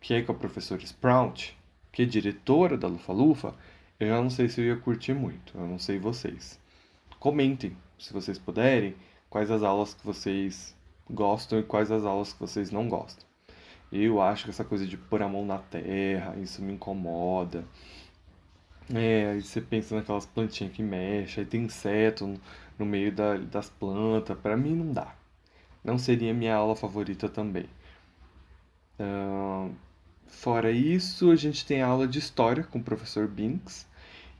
que 0.00 0.14
é 0.14 0.22
com 0.22 0.32
a 0.32 0.34
professora 0.34 0.82
Sprout, 0.82 1.54
que 1.92 2.00
é 2.00 2.06
diretora 2.06 2.74
da 2.78 2.88
Lufa-Lufa, 2.88 3.54
eu 4.00 4.08
já 4.08 4.22
não 4.22 4.30
sei 4.30 4.48
se 4.48 4.62
eu 4.62 4.64
ia 4.64 4.76
curtir 4.76 5.12
muito, 5.12 5.52
eu 5.54 5.66
não 5.66 5.78
sei 5.78 5.98
vocês. 5.98 6.58
Comentem, 7.20 7.76
se 7.98 8.14
vocês 8.14 8.38
puderem, 8.38 8.94
quais 9.28 9.50
as 9.50 9.62
aulas 9.62 9.92
que 9.92 10.06
vocês 10.06 10.74
gostam 11.08 11.58
e 11.58 11.62
quais 11.62 11.90
as 11.92 12.04
aulas 12.06 12.32
que 12.32 12.40
vocês 12.40 12.70
não 12.70 12.88
gostam. 12.88 13.26
Eu 13.92 14.22
acho 14.22 14.44
que 14.44 14.50
essa 14.50 14.64
coisa 14.64 14.86
de 14.86 14.96
pôr 14.96 15.20
a 15.20 15.28
mão 15.28 15.44
na 15.44 15.58
terra, 15.58 16.34
isso 16.36 16.62
me 16.62 16.72
incomoda. 16.72 17.62
É, 18.92 19.32
aí 19.32 19.42
você 19.42 19.60
pensa 19.60 19.94
naquelas 19.94 20.24
plantinhas 20.24 20.72
que 20.72 20.82
mexem, 20.82 21.44
aí 21.44 21.48
tem 21.48 21.64
inseto 21.64 22.40
no 22.78 22.86
meio 22.86 23.12
da, 23.12 23.36
das 23.36 23.68
plantas, 23.68 24.38
para 24.38 24.56
mim 24.56 24.74
não 24.74 24.92
dá 24.94 25.14
não 25.84 25.98
seria 25.98 26.32
minha 26.32 26.56
aula 26.56 26.74
favorita 26.74 27.28
também. 27.28 27.66
Uh, 28.98 29.70
fora 30.26 30.70
isso, 30.70 31.30
a 31.30 31.36
gente 31.36 31.66
tem 31.66 31.82
a 31.82 31.86
aula 31.86 32.08
de 32.08 32.18
história 32.18 32.64
com 32.64 32.78
o 32.78 32.82
professor 32.82 33.28
Binks. 33.28 33.86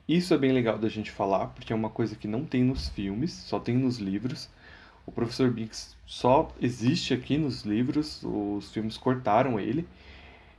Isso 0.09 0.33
é 0.35 0.39
bem 0.39 0.53
legal 0.53 0.79
da 0.79 0.89
gente 0.89 1.11
falar, 1.11 1.49
porque 1.49 1.73
é 1.73 1.77
uma 1.77 1.91
coisa 1.91 2.17
que 2.17 2.27
não 2.27 2.45
tem 2.45 2.65
nos 2.65 2.89
filmes, 2.89 3.33
só 3.33 3.61
tem 3.61 3.77
nos 3.77 3.99
livros. 3.99 4.49
O 5.07 5.13
professor 5.13 5.51
Binks 5.51 5.95
só 6.07 6.51
existe 6.61 7.13
aqui 7.13 7.37
nos 7.37 7.63
livros, 7.63 8.23
os 8.23 8.73
filmes 8.73 8.97
cortaram 8.97 9.61
ele. 9.61 9.87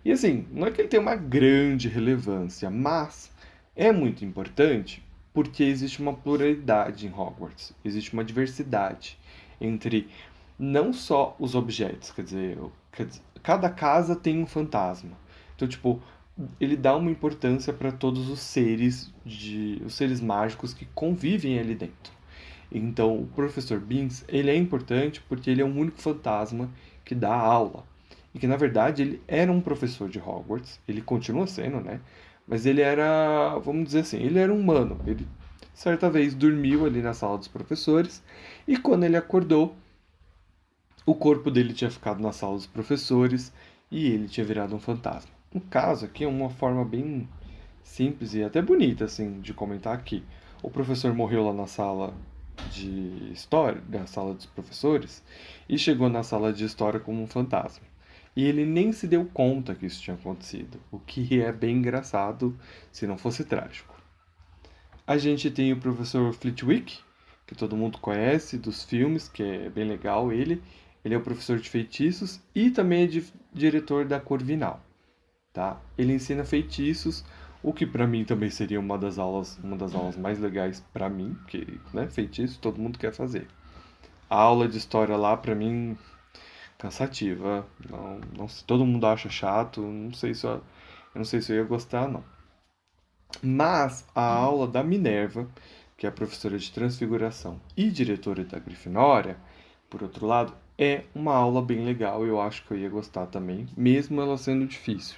E 0.04 0.12
assim, 0.12 0.48
não 0.52 0.68
é 0.68 0.72
que 0.72 0.82
ele 0.82 0.88
tenha 0.88 1.02
uma 1.02 1.16
grande 1.16 1.88
relevância, 1.88 2.70
mas 2.70 3.32
é 3.76 3.92
muito 3.92 4.24
importante 4.24 5.04
porque 5.34 5.64
existe 5.64 6.00
uma 6.00 6.14
pluralidade 6.14 7.06
em 7.06 7.12
Hogwarts, 7.12 7.74
existe 7.84 8.14
uma 8.14 8.24
diversidade 8.24 9.18
entre 9.60 10.08
não 10.58 10.94
só 10.94 11.36
os 11.40 11.56
objetos, 11.56 12.12
quer 12.12 12.24
dizer, 12.24 12.58
quer 12.92 13.06
dizer, 13.06 13.22
cada 13.44 13.70
casa 13.70 14.16
tem 14.16 14.42
um 14.42 14.48
fantasma. 14.48 15.12
Então, 15.56 15.68
tipo, 15.68 16.02
ele 16.60 16.76
dá 16.76 16.96
uma 16.96 17.12
importância 17.12 17.72
para 17.72 17.92
todos 17.92 18.30
os 18.30 18.40
seres 18.40 19.14
de 19.26 19.82
os 19.86 19.96
seres 19.96 20.20
mágicos 20.20 20.74
que 20.74 20.86
convivem 20.94 21.60
ali 21.60 21.76
dentro. 21.76 22.14
Então, 22.72 23.18
o 23.22 23.28
professor 23.28 23.80
Binks, 23.80 24.26
ele 24.28 24.50
é 24.50 24.56
importante 24.56 25.22
porque 25.30 25.50
ele 25.50 25.62
é 25.62 25.66
o 25.66 25.74
único 25.74 26.02
fantasma 26.02 26.70
que 27.04 27.16
dá 27.16 27.34
aula. 27.34 27.86
E 28.34 28.40
que 28.40 28.48
na 28.48 28.58
verdade 28.58 29.02
ele 29.02 29.22
era 29.28 29.52
um 29.52 29.62
professor 29.62 30.10
de 30.10 30.20
Hogwarts, 30.20 30.82
ele 30.88 31.02
continua 31.02 31.48
sendo, 31.48 31.80
né? 31.80 32.02
Mas 32.46 32.66
ele 32.66 32.82
era, 32.82 33.58
vamos 33.60 33.86
dizer 33.86 34.02
assim, 34.02 34.18
ele 34.18 34.40
era 34.40 34.54
um 34.54 34.60
humano. 34.60 35.00
Ele 35.08 35.26
certa 35.74 36.10
vez 36.10 36.34
dormiu 36.34 36.86
ali 36.86 37.02
na 37.02 37.14
sala 37.14 37.38
dos 37.38 37.48
professores 37.48 38.24
e 38.68 38.78
quando 38.78 39.04
ele 39.04 39.18
acordou, 39.18 39.76
o 41.06 41.14
corpo 41.14 41.52
dele 41.52 41.74
tinha 41.74 41.92
ficado 41.92 42.22
na 42.22 42.32
sala 42.32 42.56
dos 42.56 42.66
professores 42.66 43.54
e 43.92 44.08
ele 44.08 44.28
tinha 44.28 44.46
virado 44.46 44.76
um 44.76 44.80
fantasma. 44.80 45.32
No 45.54 45.62
caso 45.62 46.06
aqui 46.06 46.24
é 46.24 46.28
uma 46.28 46.50
forma 46.50 46.84
bem 46.84 47.30
simples 47.84 48.34
e 48.34 48.44
até 48.44 48.62
bonita 48.62 49.06
assim 49.06 49.40
de 49.40 49.54
comentar 49.54 49.94
aqui. 49.94 50.24
O 50.64 50.70
professor 50.70 51.14
morreu 51.14 51.46
lá 51.46 51.54
na 51.54 51.68
sala 51.68 52.14
de 52.72 53.32
história, 53.32 53.82
na 53.88 54.08
sala 54.08 54.34
dos 54.34 54.46
professores, 54.46 55.24
e 55.70 55.78
chegou 55.78 56.10
na 56.10 56.24
sala 56.24 56.52
de 56.52 56.66
história 56.66 57.00
como 57.00 57.22
um 57.22 57.28
fantasma. 57.28 57.86
E 58.36 58.44
ele 58.44 58.66
nem 58.66 58.92
se 58.92 59.08
deu 59.08 59.26
conta 59.26 59.76
que 59.76 59.86
isso 59.86 60.02
tinha 60.02 60.16
acontecido, 60.16 60.80
o 60.92 61.00
que 61.00 61.42
é 61.42 61.52
bem 61.52 61.78
engraçado 61.78 62.58
se 62.92 63.06
não 63.06 63.18
fosse 63.18 63.46
trágico. 63.46 63.96
A 65.08 65.18
gente 65.18 65.52
tem 65.52 65.72
o 65.72 65.80
professor 65.80 66.34
Flitwick, 66.34 67.00
que 67.46 67.56
todo 67.56 67.78
mundo 67.78 68.00
conhece 68.00 68.58
dos 68.58 68.84
filmes, 68.84 69.30
que 69.30 69.44
é 69.44 69.70
bem 69.70 69.88
legal 69.88 70.32
ele, 70.32 70.62
ele 71.06 71.14
é 71.14 71.18
o 71.18 71.22
professor 71.22 71.60
de 71.60 71.70
feitiços 71.70 72.42
e 72.56 72.72
também 72.72 73.04
é 73.04 73.22
diretor 73.54 74.06
da 74.06 74.20
Corvinal, 74.20 74.84
tá? 75.54 75.80
Ele 75.96 76.14
ensina 76.14 76.44
feitiços, 76.44 77.24
o 77.62 77.72
que 77.72 77.86
para 77.86 78.08
mim 78.08 78.26
também 78.26 78.50
seria 78.50 78.80
uma 78.80 78.98
das 78.98 79.20
aulas, 79.20 79.60
uma 79.64 79.78
das 79.78 79.94
aulas 79.94 80.18
mais 80.18 80.40
legais 80.40 80.84
para 80.92 81.08
mim, 81.08 81.38
que, 81.48 81.80
né, 81.94 82.08
feitiço 82.10 82.60
todo 82.60 82.82
mundo 82.82 82.98
quer 82.98 83.14
fazer. 83.14 83.48
A 84.28 84.36
aula 84.36 84.68
de 84.68 84.80
história 84.80 85.16
lá 85.16 85.38
para 85.38 85.54
mim 85.54 85.96
cansativa, 86.80 87.68
não, 87.88 88.20
não 88.36 88.48
todo 88.66 88.86
mundo 88.86 89.06
acha 89.06 89.30
chato, 89.30 89.82
não 89.82 90.12
sei 90.12 90.34
se 90.34 90.48
eu, 90.48 90.54
eu 90.54 90.62
não 91.14 91.24
sei 91.24 91.40
se 91.40 91.52
eu 91.52 91.58
ia 91.58 91.64
gostar 91.64 92.08
não. 92.08 92.24
Mas 93.44 94.08
a 94.16 94.24
aula 94.26 94.68
da 94.68 94.84
Minerva, 94.84 95.48
que 95.96 96.08
é 96.08 96.12
professora 96.12 96.58
de 96.58 96.72
transfiguração 96.72 97.62
e 97.78 97.92
diretora 97.92 98.44
da 98.44 98.58
Grifinória, 98.58 99.38
por 99.88 100.02
outro 100.02 100.26
lado, 100.26 100.65
é 100.78 101.04
uma 101.14 101.34
aula 101.34 101.62
bem 101.62 101.86
legal, 101.86 102.26
eu 102.26 102.40
acho 102.40 102.66
que 102.66 102.72
eu 102.72 102.78
ia 102.78 102.90
gostar 102.90 103.28
também, 103.28 103.68
mesmo 103.76 104.22
ela 104.22 104.38
sendo 104.38 104.66
difícil. 104.66 105.18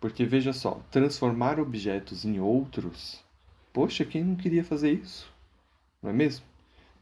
Porque 0.00 0.24
veja 0.24 0.52
só, 0.52 0.80
transformar 0.90 1.58
objetos 1.58 2.24
em 2.24 2.40
outros, 2.40 3.22
poxa, 3.72 4.04
quem 4.04 4.24
não 4.24 4.36
queria 4.36 4.64
fazer 4.64 4.92
isso? 4.92 5.30
Não 6.02 6.10
é 6.10 6.12
mesmo? 6.12 6.44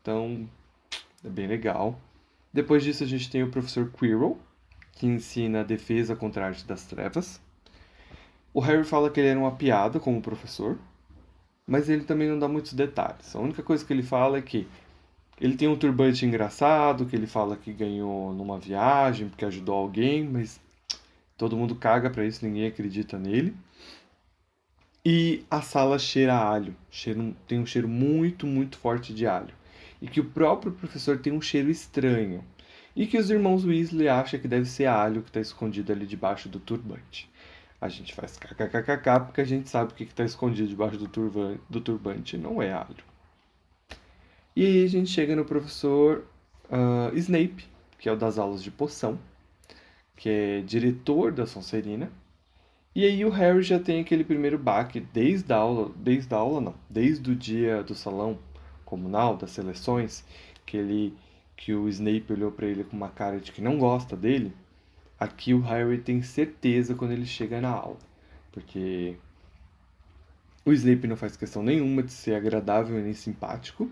Então, 0.01 0.49
é 1.25 1.29
bem 1.29 1.47
legal. 1.47 1.99
Depois 2.53 2.83
disso 2.85 3.05
a 3.05 3.07
gente 3.07 3.31
tem 3.31 3.43
o 3.43 3.51
professor 3.51 3.91
Quirrell, 3.91 4.39
que 4.93 5.07
ensina 5.07 5.61
a 5.61 5.65
defesa 5.65 6.15
contra 6.15 6.45
a 6.45 6.49
arte 6.49 6.65
das 6.67 6.85
trevas. 6.85 7.41
O 8.53 8.61
Harry 8.61 8.85
fala 8.85 9.11
que 9.11 9.19
ele 9.19 9.29
era 9.29 9.39
uma 9.39 9.57
piada 9.57 9.99
como 9.99 10.23
professor, 10.23 10.79
mas 11.67 11.89
ele 11.89 12.05
também 12.05 12.29
não 12.29 12.39
dá 12.39 12.47
muitos 12.47 12.73
detalhes. 12.73 13.35
A 13.35 13.41
única 13.41 13.63
coisa 13.63 13.85
que 13.85 13.93
ele 13.93 14.03
fala 14.03 14.39
é 14.39 14.43
que 14.43 14.69
ele 15.41 15.57
tem 15.57 15.67
um 15.69 15.76
turbante 15.76 16.25
engraçado 16.25 17.07
que 17.07 17.17
ele 17.17 17.26
fala 17.26 17.57
que 17.57 17.73
ganhou 17.73 18.33
numa 18.33 18.59
viagem 18.59 19.29
porque 19.29 19.45
ajudou 19.45 19.75
alguém, 19.75 20.25
mas 20.25 20.61
todo 21.37 21.57
mundo 21.57 21.75
caga 21.75 22.09
para 22.09 22.25
isso, 22.25 22.45
ninguém 22.45 22.67
acredita 22.67 23.19
nele. 23.19 23.55
E 25.05 25.45
a 25.50 25.61
sala 25.61 25.99
cheira 25.99 26.35
a 26.35 26.49
alho, 26.49 26.75
tem 27.47 27.59
um 27.59 27.67
cheiro 27.67 27.88
muito, 27.88 28.47
muito 28.47 28.79
forte 28.79 29.12
de 29.12 29.26
alho. 29.26 29.53
E 30.00 30.09
que 30.09 30.21
o 30.21 30.25
próprio 30.25 30.73
professor 30.73 31.19
tem 31.19 31.33
um 31.33 31.43
cheiro 31.43 31.71
estranho. 31.71 32.43
E 32.97 33.07
que 33.07 33.19
os 33.19 33.29
irmãos 33.29 33.64
Weasley 33.64 34.09
acham 34.09 34.41
que 34.41 34.49
deve 34.49 34.67
ser 34.67 34.87
alho 34.87 35.21
que 35.23 35.29
está 35.29 35.41
escondido 35.41 35.93
ali 35.93 36.07
debaixo 36.07 36.49
do 36.49 36.59
turbante. 36.59 37.29
A 37.81 37.88
gente 37.88 38.14
faz 38.14 38.38
kkkk 38.38 39.26
porque 39.26 39.41
a 39.41 39.45
gente 39.45 39.69
sabe 39.69 39.93
o 39.93 39.95
que 39.95 40.05
está 40.05 40.25
escondido 40.25 40.69
debaixo 40.69 40.97
do, 40.97 41.09
turva, 41.09 41.59
do 41.69 41.81
turbante. 41.81 42.38
Não 42.38 42.62
é 42.62 42.73
alho. 42.73 43.13
E 44.57 44.65
aí 44.65 44.85
a 44.85 44.89
gente 44.89 45.11
chega 45.11 45.35
no 45.35 45.45
professor 45.45 46.25
uh, 46.71 47.17
Snape, 47.17 47.67
que 47.99 48.09
é 48.09 48.13
o 48.13 48.17
das 48.17 48.39
aulas 48.39 48.63
de 48.63 48.71
poção, 48.71 49.19
que 50.17 50.29
é 50.29 50.61
diretor 50.61 51.33
da 51.33 51.45
Sonserina. 51.45 52.11
E 52.95 53.05
aí 53.05 53.25
o 53.25 53.31
Harry 53.31 53.63
já 53.63 53.81
tem 53.81 54.01
aquele 54.01 54.23
primeiro 54.23 54.57
baque 54.57 55.01
desde 55.01 55.53
a 55.53 55.57
aula, 55.57 55.91
desde 55.97 56.33
a 56.33 56.39
aula 56.39 56.61
não, 56.61 56.75
desde 56.89 57.33
o 57.33 57.35
dia 57.35 57.83
do 57.83 57.97
salão 57.97 58.39
comunal 58.85 59.37
das 59.37 59.51
seleções, 59.51 60.25
que 60.65 60.77
ele 60.77 61.15
que 61.57 61.73
o 61.75 61.89
Snape 61.89 62.33
olhou 62.33 62.51
para 62.53 62.67
ele 62.67 62.85
com 62.85 62.97
uma 62.97 63.09
cara 63.09 63.41
de 63.41 63.51
que 63.51 63.63
não 63.63 63.79
gosta 63.79 64.17
dele, 64.17 64.53
aqui 65.19 65.55
o 65.55 65.61
Harry 65.61 65.99
tem 65.99 66.23
certeza 66.23 66.95
quando 66.95 67.13
ele 67.13 67.27
chega 67.27 67.61
na 67.61 67.71
aula, 67.71 67.99
porque 68.53 69.17
o 70.65 70.73
Snape 70.73 71.07
não 71.07 71.17
faz 71.17 71.37
questão 71.37 71.63
nenhuma 71.63 72.03
de 72.03 72.13
ser 72.13 72.35
agradável 72.35 73.01
nem 73.01 73.15
simpático. 73.15 73.91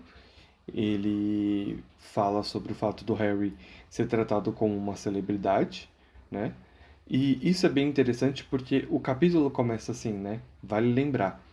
Ele 0.67 1.83
fala 1.97 2.43
sobre 2.43 2.71
o 2.71 2.75
fato 2.75 3.03
do 3.03 3.13
Harry 3.13 3.53
ser 3.89 4.07
tratado 4.07 4.51
como 4.51 4.75
uma 4.75 4.95
celebridade, 4.95 5.89
né? 6.31 6.53
E 7.07 7.39
isso 7.47 7.65
é 7.65 7.69
bem 7.69 7.87
interessante 7.87 8.43
porque 8.45 8.87
o 8.89 8.99
capítulo 8.99 9.51
começa 9.51 9.91
assim, 9.91 10.13
né? 10.13 10.41
Vale 10.61 10.91
lembrar 10.91 11.43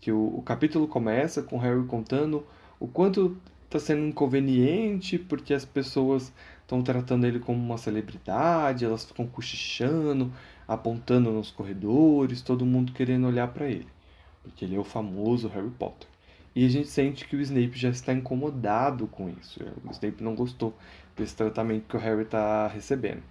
que 0.00 0.12
o, 0.12 0.38
o 0.38 0.42
capítulo 0.42 0.86
começa 0.86 1.42
com 1.42 1.58
Harry 1.58 1.84
contando 1.86 2.44
o 2.78 2.86
quanto 2.86 3.36
está 3.64 3.78
sendo 3.78 4.06
inconveniente 4.06 5.18
porque 5.18 5.54
as 5.54 5.64
pessoas 5.64 6.32
estão 6.62 6.82
tratando 6.82 7.26
ele 7.26 7.38
como 7.40 7.58
uma 7.58 7.78
celebridade, 7.78 8.84
elas 8.84 9.04
ficam 9.04 9.26
cochichando, 9.26 10.32
apontando 10.66 11.30
nos 11.32 11.50
corredores, 11.50 12.42
todo 12.42 12.66
mundo 12.66 12.92
querendo 12.92 13.26
olhar 13.26 13.48
para 13.48 13.66
ele, 13.66 13.88
porque 14.42 14.64
ele 14.64 14.76
é 14.76 14.78
o 14.78 14.84
famoso 14.84 15.48
Harry 15.48 15.70
Potter. 15.70 16.08
E 16.54 16.64
a 16.64 16.68
gente 16.68 16.88
sente 16.88 17.26
que 17.26 17.36
o 17.36 17.40
Snape 17.40 17.78
já 17.78 17.90
está 17.90 18.12
incomodado 18.12 19.06
com 19.06 19.28
isso. 19.28 19.60
O 19.84 19.90
Snape 19.90 20.22
não 20.22 20.34
gostou 20.34 20.76
desse 21.16 21.36
tratamento 21.36 21.88
que 21.88 21.96
o 21.96 22.00
Harry 22.00 22.22
está 22.22 22.66
recebendo. 22.66 23.22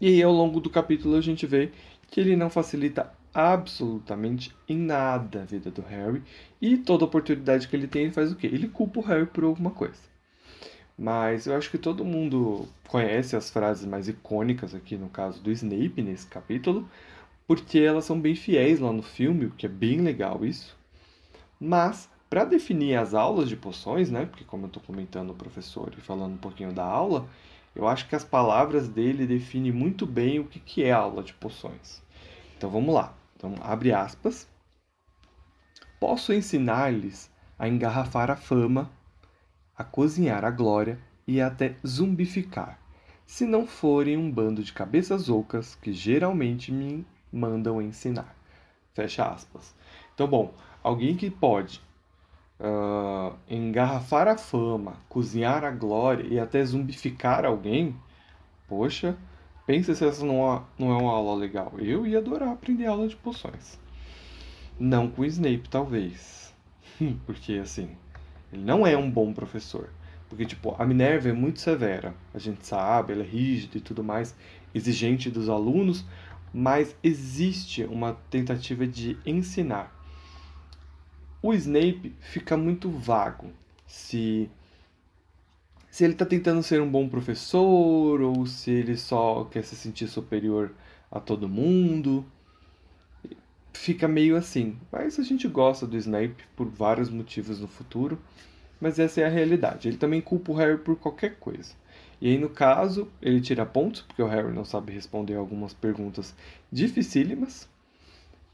E 0.00 0.08
aí, 0.08 0.22
ao 0.22 0.32
longo 0.32 0.60
do 0.60 0.70
capítulo, 0.70 1.16
a 1.16 1.20
gente 1.20 1.46
vê 1.46 1.70
que 2.10 2.20
ele 2.20 2.36
não 2.36 2.50
facilita 2.50 3.12
absolutamente 3.34 4.54
em 4.68 4.76
nada 4.76 5.42
a 5.42 5.44
vida 5.44 5.70
do 5.70 5.82
Harry. 5.82 6.22
E 6.60 6.76
toda 6.76 7.04
oportunidade 7.04 7.66
que 7.66 7.74
ele 7.74 7.88
tem, 7.88 8.04
ele 8.04 8.12
faz 8.12 8.30
o 8.30 8.36
quê? 8.36 8.46
Ele 8.46 8.68
culpa 8.68 9.00
o 9.00 9.02
Harry 9.02 9.26
por 9.26 9.44
alguma 9.44 9.70
coisa. 9.70 9.98
Mas 10.96 11.46
eu 11.46 11.56
acho 11.56 11.70
que 11.70 11.78
todo 11.78 12.04
mundo 12.04 12.68
conhece 12.86 13.34
as 13.34 13.50
frases 13.50 13.84
mais 13.84 14.06
icônicas 14.06 14.74
aqui 14.74 14.96
no 14.96 15.08
caso 15.08 15.42
do 15.42 15.50
Snape 15.50 16.00
nesse 16.00 16.26
capítulo, 16.26 16.88
porque 17.46 17.80
elas 17.80 18.04
são 18.04 18.20
bem 18.20 18.36
fiéis 18.36 18.78
lá 18.78 18.92
no 18.92 19.02
filme, 19.02 19.46
o 19.46 19.50
que 19.50 19.66
é 19.66 19.68
bem 19.68 20.00
legal 20.00 20.44
isso. 20.44 20.76
Mas 21.64 22.10
para 22.28 22.44
definir 22.44 22.94
as 22.96 23.14
aulas 23.14 23.48
de 23.48 23.56
poções, 23.56 24.10
né? 24.10 24.26
Porque 24.26 24.44
como 24.44 24.64
eu 24.64 24.66
estou 24.66 24.82
comentando 24.82 25.30
o 25.30 25.34
professor 25.34 25.94
e 25.96 26.00
falando 26.02 26.34
um 26.34 26.38
pouquinho 26.38 26.74
da 26.74 26.84
aula, 26.84 27.26
eu 27.74 27.88
acho 27.88 28.06
que 28.06 28.14
as 28.14 28.22
palavras 28.22 28.86
dele 28.86 29.26
definem 29.26 29.72
muito 29.72 30.04
bem 30.04 30.38
o 30.38 30.44
que, 30.44 30.60
que 30.60 30.84
é 30.84 30.92
aula 30.92 31.22
de 31.22 31.32
poções. 31.32 32.02
Então 32.56 32.68
vamos 32.68 32.94
lá. 32.94 33.14
Então, 33.34 33.54
abre 33.62 33.92
aspas. 33.92 34.46
Posso 35.98 36.34
ensinar-lhes 36.34 37.30
a 37.58 37.66
engarrafar 37.66 38.30
a 38.30 38.36
fama, 38.36 38.90
a 39.74 39.82
cozinhar 39.82 40.44
a 40.44 40.50
glória 40.50 40.98
e 41.26 41.40
até 41.40 41.76
zumbificar, 41.86 42.78
se 43.24 43.46
não 43.46 43.66
forem 43.66 44.18
um 44.18 44.30
bando 44.30 44.62
de 44.62 44.72
cabeças 44.72 45.30
ocas 45.30 45.74
que 45.76 45.94
geralmente 45.94 46.70
me 46.70 47.06
mandam 47.32 47.80
ensinar. 47.80 48.36
Fecha 48.92 49.24
aspas. 49.26 49.74
Então, 50.14 50.28
bom, 50.28 50.54
alguém 50.84 51.16
que 51.16 51.28
pode 51.28 51.80
uh, 52.60 53.34
engarrafar 53.50 54.28
a 54.28 54.38
fama, 54.38 54.98
cozinhar 55.08 55.64
a 55.64 55.72
glória 55.72 56.24
e 56.24 56.38
até 56.38 56.64
zumbificar 56.64 57.44
alguém, 57.44 57.96
poxa, 58.68 59.16
Pensa 59.66 59.94
se 59.94 60.04
essa 60.04 60.24
não 60.26 60.52
é, 60.52 60.62
não 60.78 60.92
é 60.92 60.96
uma 60.96 61.12
aula 61.12 61.34
legal. 61.34 61.72
Eu 61.78 62.06
ia 62.06 62.18
adorar 62.18 62.50
aprender 62.50 62.84
aula 62.84 63.08
de 63.08 63.16
poções. 63.16 63.78
Não 64.78 65.08
com 65.08 65.22
o 65.22 65.24
Snape, 65.24 65.68
talvez. 65.70 66.54
Porque, 67.24 67.54
assim, 67.54 67.88
ele 68.52 68.62
não 68.62 68.86
é 68.86 68.94
um 68.94 69.10
bom 69.10 69.32
professor. 69.32 69.88
Porque, 70.28 70.44
tipo, 70.44 70.74
a 70.78 70.84
Minerva 70.84 71.30
é 71.30 71.32
muito 71.32 71.60
severa. 71.60 72.14
A 72.34 72.38
gente 72.38 72.66
sabe, 72.66 73.14
ela 73.14 73.22
é 73.22 73.26
rígida 73.26 73.78
e 73.78 73.80
tudo 73.80 74.04
mais, 74.04 74.36
exigente 74.74 75.30
dos 75.30 75.48
alunos, 75.48 76.04
mas 76.52 76.94
existe 77.02 77.84
uma 77.84 78.18
tentativa 78.28 78.86
de 78.86 79.16
ensinar. 79.24 79.94
O 81.46 81.52
Snape 81.52 82.14
fica 82.20 82.56
muito 82.56 82.88
vago 82.88 83.52
se 83.86 84.48
se 85.90 86.02
ele 86.02 86.14
está 86.14 86.24
tentando 86.24 86.62
ser 86.62 86.80
um 86.80 86.90
bom 86.90 87.06
professor 87.06 88.18
ou 88.22 88.46
se 88.46 88.70
ele 88.70 88.96
só 88.96 89.44
quer 89.44 89.62
se 89.62 89.76
sentir 89.76 90.08
superior 90.08 90.72
a 91.10 91.20
todo 91.20 91.46
mundo. 91.46 92.24
Fica 93.74 94.08
meio 94.08 94.38
assim. 94.38 94.78
Mas 94.90 95.18
a 95.18 95.22
gente 95.22 95.46
gosta 95.46 95.86
do 95.86 95.98
Snape 95.98 96.42
por 96.56 96.66
vários 96.66 97.10
motivos 97.10 97.60
no 97.60 97.68
futuro. 97.68 98.18
Mas 98.80 98.98
essa 98.98 99.20
é 99.20 99.26
a 99.26 99.28
realidade. 99.28 99.86
Ele 99.86 99.98
também 99.98 100.22
culpa 100.22 100.50
o 100.50 100.54
Harry 100.54 100.78
por 100.78 100.96
qualquer 100.96 101.36
coisa. 101.36 101.74
E 102.22 102.30
aí, 102.30 102.38
no 102.38 102.48
caso, 102.48 103.06
ele 103.20 103.42
tira 103.42 103.66
pontos, 103.66 104.00
porque 104.00 104.22
o 104.22 104.26
Harry 104.26 104.50
não 104.50 104.64
sabe 104.64 104.94
responder 104.94 105.34
algumas 105.34 105.74
perguntas 105.74 106.34
dificílimas. 106.72 107.68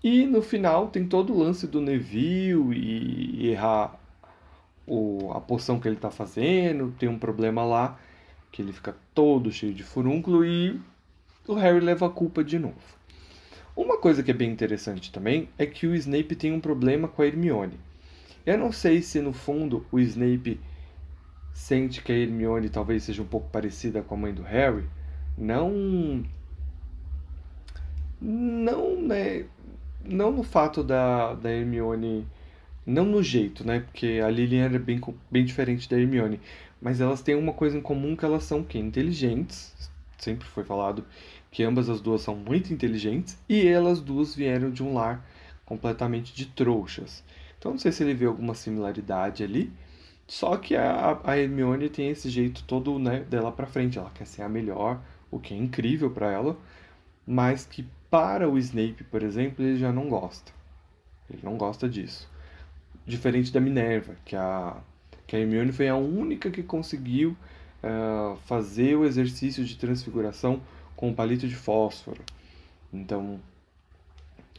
E 0.03 0.27
no 0.27 0.41
final 0.41 0.89
tem 0.89 1.07
todo 1.07 1.33
o 1.33 1.39
lance 1.39 1.67
do 1.67 1.81
Neville 1.81 2.75
e 2.75 3.49
errar 3.51 4.01
o, 4.87 5.31
a 5.33 5.41
poção 5.41 5.79
que 5.79 5.87
ele 5.87 5.97
está 5.97 6.11
fazendo, 6.11 6.95
tem 6.99 7.09
um 7.09 7.19
problema 7.19 7.65
lá, 7.65 7.99
que 8.51 8.63
ele 8.63 8.73
fica 8.73 8.97
todo 9.15 9.53
cheio 9.53 9.75
de 9.75 9.85
furúnculo 9.85 10.45
e 10.45 10.81
o 11.47 11.55
Harry 11.55 11.81
leva 11.81 12.07
a 12.07 12.11
culpa 12.11 12.43
de 12.43 12.59
novo. 12.59 13.01
Uma 13.77 13.99
coisa 13.99 14.23
que 14.23 14.31
é 14.31 14.35
bem 14.35 14.51
interessante 14.51 15.13
também 15.13 15.49
é 15.57 15.65
que 15.65 15.87
o 15.87 15.95
Snape 15.95 16.35
tem 16.35 16.53
um 16.53 16.61
problema 16.61 17.07
com 17.07 17.23
a 17.23 17.27
Hermione. 17.27 17.79
Eu 18.45 18.59
não 18.59 18.73
sei 18.73 19.01
se 19.03 19.21
no 19.21 19.33
fundo 19.33 19.87
o 19.93 20.01
Snape 20.01 20.61
sente 21.53 22.03
que 22.03 22.11
a 22.11 22.17
Hermione 22.17 22.69
talvez 22.69 23.05
seja 23.05 23.23
um 23.23 23.27
pouco 23.27 23.49
parecida 23.51 24.03
com 24.03 24.15
a 24.15 24.19
mãe 24.19 24.35
do 24.35 24.43
Harry. 24.43 24.85
Não. 25.37 26.25
Não, 28.21 29.01
né? 29.01 29.45
Não 30.05 30.33
no 30.33 30.43
fato 30.43 30.83
da, 30.83 31.35
da 31.35 31.51
Hermione 31.51 32.27
não 32.87 33.05
no 33.05 33.23
jeito, 33.23 33.65
né? 33.65 33.81
Porque 33.81 34.21
a 34.25 34.29
Lilian 34.29 34.65
era 34.65 34.79
bem, 34.79 35.01
bem 35.31 35.45
diferente 35.45 35.89
da 35.89 35.99
Hermione. 35.99 36.41
Mas 36.81 37.01
elas 37.01 37.23
têm 37.23 37.35
uma 37.35 37.53
coisa 37.53 37.77
em 37.77 37.81
comum 37.81 38.17
que 38.17 38.25
elas 38.25 38.45
são 38.45 38.63
que 38.63 38.79
inteligentes. 38.79 39.91
Sempre 40.19 40.47
foi 40.47 40.65
falado 40.65 41.05
que 41.51 41.63
ambas 41.63 41.89
as 41.89 42.01
duas 42.01 42.23
são 42.23 42.35
muito 42.35 42.73
inteligentes. 42.73 43.39
E 43.49 43.67
elas 43.67 44.01
duas 44.01 44.35
vieram 44.35 44.71
de 44.71 44.83
um 44.83 44.95
lar 44.95 45.25
completamente 45.65 46.35
de 46.35 46.47
trouxas. 46.47 47.23
Então 47.59 47.73
não 47.73 47.79
sei 47.79 47.93
se 47.93 48.03
ele 48.03 48.15
vê 48.15 48.27
alguma 48.27 48.55
similaridade 48.55 49.45
ali. 49.45 49.71
Só 50.27 50.57
que 50.57 50.75
a, 50.77 51.21
a 51.25 51.39
Hermione 51.39 51.89
tem 51.89 52.09
esse 52.09 52.31
jeito 52.31 52.65
todo 52.65 52.99
né, 52.99 53.21
dela 53.21 53.53
pra 53.53 53.67
frente. 53.67 53.99
Ela 53.99 54.11
quer 54.11 54.27
ser 54.27 54.43
a 54.43 54.49
melhor, 54.49 55.01
o 55.31 55.39
que 55.39 55.53
é 55.55 55.57
incrível 55.57 56.11
para 56.11 56.33
ela. 56.33 56.57
Mas 57.27 57.67
que 57.67 57.87
para 58.11 58.49
o 58.49 58.59
Snape, 58.59 59.05
por 59.05 59.23
exemplo, 59.23 59.65
ele 59.65 59.79
já 59.79 59.93
não 59.93 60.09
gosta. 60.09 60.53
Ele 61.31 61.41
não 61.43 61.57
gosta 61.57 61.89
disso 61.89 62.29
diferente 63.11 63.53
da 63.53 63.61
Minerva, 63.61 64.17
que 64.25 64.37
a, 64.37 64.77
que 65.27 65.37
a 65.37 65.39
Hermione 65.39 65.73
foi 65.73 65.89
a 65.89 65.97
única 65.97 66.51
que 66.51 66.63
conseguiu 66.63 67.37
uh, 67.83 68.37
fazer 68.47 68.97
o 68.97 69.05
exercício 69.05 69.65
de 69.65 69.77
transfiguração 69.77 70.61
com 70.97 71.09
um 71.09 71.15
palito 71.15 71.47
de 71.49 71.57
fósforo. 71.57 72.23
Então, 72.93 73.41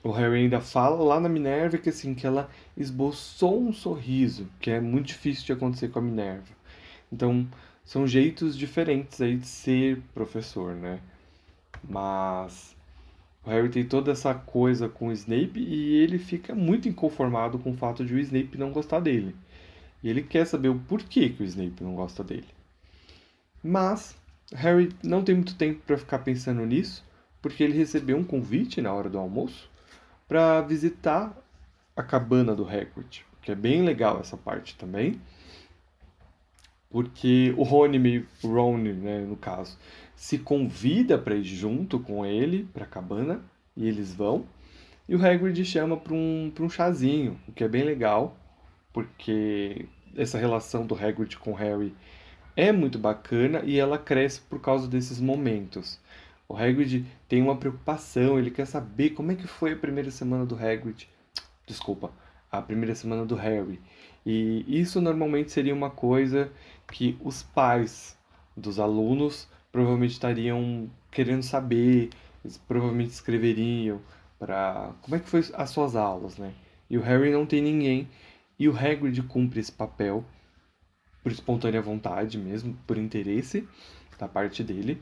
o 0.03 0.11
Harry 0.11 0.43
ainda 0.43 0.59
fala 0.59 1.03
lá 1.03 1.19
na 1.19 1.29
Minerva 1.29 1.77
que 1.77 1.89
assim 1.89 2.13
que 2.13 2.25
ela 2.25 2.49
esboçou 2.75 3.61
um 3.61 3.73
sorriso, 3.73 4.47
que 4.59 4.71
é 4.71 4.79
muito 4.79 5.07
difícil 5.07 5.45
de 5.45 5.53
acontecer 5.53 5.89
com 5.89 5.99
a 5.99 6.01
Minerva. 6.01 6.53
Então, 7.11 7.47
são 7.83 8.07
jeitos 8.07 8.57
diferentes 8.57 9.21
aí 9.21 9.37
de 9.37 9.47
ser 9.47 10.01
professor, 10.13 10.73
né? 10.75 10.99
Mas 11.87 12.75
o 13.45 13.49
Harry 13.49 13.69
tem 13.69 13.83
toda 13.83 14.11
essa 14.11 14.33
coisa 14.33 14.87
com 14.87 15.07
o 15.07 15.11
Snape 15.11 15.59
e 15.59 15.95
ele 15.95 16.19
fica 16.19 16.53
muito 16.53 16.87
inconformado 16.87 17.57
com 17.57 17.71
o 17.71 17.77
fato 17.77 18.05
de 18.05 18.13
o 18.13 18.19
Snape 18.19 18.57
não 18.57 18.71
gostar 18.71 18.99
dele. 18.99 19.35
E 20.03 20.09
ele 20.09 20.21
quer 20.21 20.45
saber 20.45 20.69
o 20.69 20.79
porquê 20.79 21.29
que 21.29 21.41
o 21.41 21.45
Snape 21.45 21.83
não 21.83 21.95
gosta 21.95 22.23
dele. 22.23 22.47
Mas 23.63 24.15
Harry 24.53 24.89
não 25.03 25.23
tem 25.23 25.35
muito 25.35 25.55
tempo 25.55 25.81
para 25.85 25.97
ficar 25.97 26.19
pensando 26.19 26.65
nisso, 26.65 27.03
porque 27.41 27.63
ele 27.63 27.77
recebeu 27.77 28.17
um 28.17 28.23
convite 28.23 28.81
na 28.81 28.93
hora 28.93 29.09
do 29.09 29.17
almoço 29.17 29.69
para 30.27 30.61
visitar 30.61 31.35
a 31.95 32.03
cabana 32.03 32.55
do 32.55 32.63
Hagrid, 32.63 33.25
que 33.41 33.51
é 33.51 33.55
bem 33.55 33.83
legal 33.83 34.19
essa 34.19 34.37
parte 34.37 34.75
também. 34.77 35.19
Porque 36.89 37.53
o 37.57 37.63
Rony, 37.63 38.25
o 38.43 38.77
né, 38.77 39.21
no 39.21 39.37
caso, 39.37 39.77
se 40.21 40.37
convida 40.37 41.17
para 41.17 41.33
ir 41.33 41.43
junto 41.43 41.99
com 41.99 42.23
ele 42.23 42.69
para 42.71 42.83
a 42.83 42.87
cabana 42.87 43.41
e 43.75 43.87
eles 43.87 44.13
vão. 44.13 44.45
E 45.09 45.15
o 45.15 45.25
Hagrid 45.25 45.65
chama 45.65 45.97
para 45.97 46.13
um, 46.13 46.53
um 46.59 46.69
chazinho, 46.69 47.39
o 47.47 47.51
que 47.51 47.63
é 47.63 47.67
bem 47.67 47.81
legal, 47.81 48.37
porque 48.93 49.87
essa 50.15 50.37
relação 50.37 50.85
do 50.85 50.93
Hagrid 50.93 51.37
com 51.39 51.55
Harry 51.55 51.95
é 52.55 52.71
muito 52.71 52.99
bacana 52.99 53.63
e 53.65 53.79
ela 53.79 53.97
cresce 53.97 54.41
por 54.41 54.61
causa 54.61 54.87
desses 54.87 55.19
momentos. 55.19 55.99
O 56.47 56.55
Hagrid 56.55 57.03
tem 57.27 57.41
uma 57.41 57.57
preocupação, 57.57 58.37
ele 58.37 58.51
quer 58.51 58.67
saber 58.67 59.09
como 59.11 59.31
é 59.31 59.35
que 59.35 59.47
foi 59.47 59.73
a 59.73 59.75
primeira 59.75 60.11
semana 60.11 60.45
do 60.45 60.53
Hagrid. 60.53 61.09
Desculpa, 61.65 62.11
a 62.51 62.61
primeira 62.61 62.93
semana 62.93 63.25
do 63.25 63.33
Harry. 63.33 63.81
E 64.23 64.63
isso 64.67 65.01
normalmente 65.01 65.51
seria 65.51 65.73
uma 65.73 65.89
coisa 65.89 66.51
que 66.91 67.17
os 67.23 67.41
pais 67.41 68.15
dos 68.55 68.79
alunos 68.79 69.49
provavelmente 69.71 70.11
estariam 70.11 70.89
querendo 71.09 71.43
saber, 71.43 72.09
eles 72.43 72.57
provavelmente 72.57 73.11
escreveriam 73.11 74.01
para 74.37 74.93
como 75.01 75.15
é 75.15 75.19
que 75.19 75.29
foi 75.29 75.43
as 75.53 75.69
suas 75.69 75.95
aulas, 75.95 76.37
né? 76.37 76.53
E 76.89 76.97
o 76.97 77.01
Harry 77.01 77.31
não 77.31 77.45
tem 77.45 77.61
ninguém 77.61 78.09
e 78.59 78.67
o 78.67 78.77
Hagrid 78.77 79.21
cumpre 79.23 79.59
esse 79.59 79.71
papel 79.71 80.25
por 81.23 81.31
espontânea 81.31 81.81
vontade 81.81 82.37
mesmo, 82.37 82.77
por 82.85 82.97
interesse 82.97 83.67
da 84.17 84.27
parte 84.27 84.63
dele. 84.63 85.01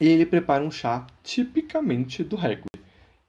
E 0.00 0.06
ele 0.06 0.26
prepara 0.26 0.62
um 0.62 0.70
chá 0.70 1.06
tipicamente 1.22 2.22
do 2.22 2.36
Hagrid. 2.36 2.66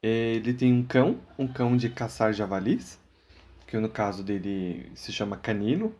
Ele 0.04 0.54
tem 0.54 0.74
um 0.74 0.84
cão, 0.84 1.20
um 1.38 1.48
cão 1.48 1.76
de 1.78 1.90
caçar 1.90 2.34
javalis, 2.34 3.00
que 3.66 3.78
no 3.78 3.90
caso 3.90 4.24
dele 4.24 4.92
se 4.96 5.12
chama 5.12 5.38
Canino. 5.38 5.96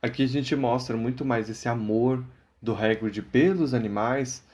Aqui 0.00 0.22
a 0.24 0.28
gente 0.28 0.54
mostra 0.54 0.96
muito 0.96 1.24
mais 1.24 1.48
esse 1.48 1.68
amor 1.68 2.24
do 2.62 2.74
Hagrid 2.74 3.20
pelos 3.22 3.74
animais 3.74 4.46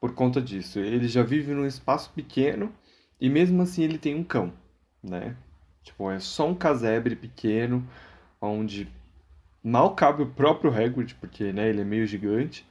por 0.00 0.14
conta 0.14 0.40
disso. 0.40 0.78
Ele 0.78 1.08
já 1.08 1.22
vive 1.22 1.52
num 1.52 1.66
espaço 1.66 2.10
pequeno 2.14 2.72
e 3.20 3.28
mesmo 3.28 3.60
assim 3.62 3.82
ele 3.82 3.98
tem 3.98 4.14
um 4.14 4.22
cão, 4.22 4.52
né? 5.02 5.36
Tipo, 5.82 6.10
é 6.10 6.18
só 6.20 6.48
um 6.48 6.54
casebre 6.54 7.16
pequeno, 7.16 7.86
onde 8.40 8.88
mal 9.62 9.94
cabe 9.94 10.22
o 10.22 10.26
próprio 10.26 10.72
Hagrid, 10.72 11.14
porque 11.16 11.52
né, 11.52 11.68
ele 11.68 11.80
é 11.80 11.84
meio 11.84 12.06
gigante. 12.06 12.66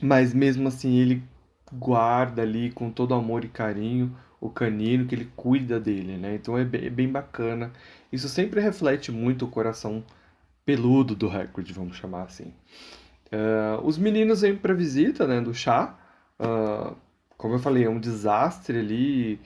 Mas 0.00 0.34
mesmo 0.34 0.68
assim 0.68 0.94
ele 0.96 1.22
guarda 1.72 2.42
ali 2.42 2.70
com 2.70 2.90
todo 2.90 3.14
amor 3.14 3.44
e 3.44 3.48
carinho 3.48 4.14
o 4.40 4.50
canino, 4.50 5.06
que 5.06 5.14
ele 5.14 5.30
cuida 5.34 5.80
dele, 5.80 6.18
né? 6.18 6.34
Então 6.34 6.58
é 6.58 6.64
bem, 6.64 6.84
é 6.84 6.90
bem 6.90 7.08
bacana. 7.08 7.72
Isso 8.12 8.28
sempre 8.28 8.60
reflete 8.60 9.10
muito 9.10 9.46
o 9.46 9.50
coração 9.50 10.04
peludo 10.66 11.14
do 11.14 11.30
Hagrid, 11.30 11.72
vamos 11.72 11.96
chamar 11.96 12.24
assim. 12.24 12.52
Uh, 13.32 13.84
os 13.84 13.98
meninos 13.98 14.42
vêm 14.42 14.56
para 14.56 14.74
visita, 14.74 15.26
né, 15.26 15.40
do 15.40 15.54
chá. 15.54 15.96
Uh, 16.38 16.94
como 17.36 17.54
eu 17.54 17.58
falei, 17.58 17.84
é 17.84 17.90
um 17.90 17.98
desastre 17.98 18.78
ali. 18.78 19.40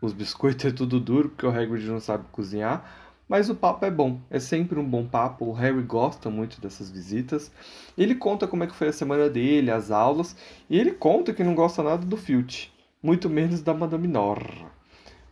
Os 0.00 0.12
biscoitos 0.12 0.64
é 0.66 0.70
tudo 0.70 1.00
duro 1.00 1.30
porque 1.30 1.46
o 1.46 1.50
Hagrid 1.50 1.86
não 1.86 2.00
sabe 2.00 2.24
cozinhar. 2.32 3.02
Mas 3.28 3.48
o 3.48 3.54
papo 3.54 3.84
é 3.86 3.90
bom, 3.90 4.20
é 4.28 4.38
sempre 4.38 4.78
um 4.78 4.84
bom 4.84 5.06
papo. 5.06 5.46
O 5.46 5.52
Harry 5.52 5.82
gosta 5.82 6.28
muito 6.28 6.60
dessas 6.60 6.90
visitas. 6.90 7.50
Ele 7.96 8.14
conta 8.14 8.46
como 8.46 8.64
é 8.64 8.66
que 8.66 8.74
foi 8.74 8.88
a 8.88 8.92
semana 8.92 9.30
dele, 9.30 9.70
as 9.70 9.90
aulas, 9.90 10.36
e 10.68 10.78
ele 10.78 10.92
conta 10.92 11.32
que 11.32 11.42
não 11.42 11.54
gosta 11.54 11.82
nada 11.82 12.04
do 12.04 12.16
Filch, 12.16 12.70
muito 13.02 13.30
menos 13.30 13.62
da 13.62 13.72
Madame 13.72 14.06
Norra. 14.06 14.70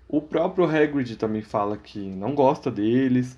O 0.09 0.21
próprio 0.21 0.65
Hagrid 0.65 1.17
também 1.17 1.43
fala 1.43 1.77
que 1.77 1.99
não 1.99 2.35
gosta 2.35 2.71
deles. 2.71 3.37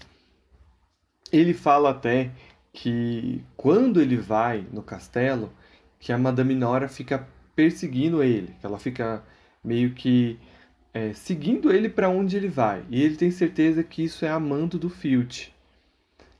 Ele 1.32 1.52
fala 1.52 1.90
até 1.90 2.30
que 2.74 3.42
quando 3.56 4.02
ele 4.02 4.16
vai 4.16 4.66
no 4.72 4.82
castelo, 4.82 5.52
que 6.00 6.12
a 6.12 6.18
Madame 6.18 6.56
Nora 6.56 6.88
fica 6.88 7.26
perseguindo 7.54 8.20
ele, 8.20 8.52
que 8.60 8.66
ela 8.66 8.80
fica 8.80 9.22
meio 9.62 9.94
que 9.94 10.40
é, 10.92 11.12
seguindo 11.12 11.72
ele 11.72 11.88
para 11.88 12.08
onde 12.08 12.36
ele 12.36 12.48
vai. 12.48 12.84
E 12.90 13.00
ele 13.00 13.16
tem 13.16 13.30
certeza 13.30 13.84
que 13.84 14.02
isso 14.02 14.24
é 14.24 14.28
amando 14.28 14.76
do 14.76 14.90
Filch. 14.90 15.54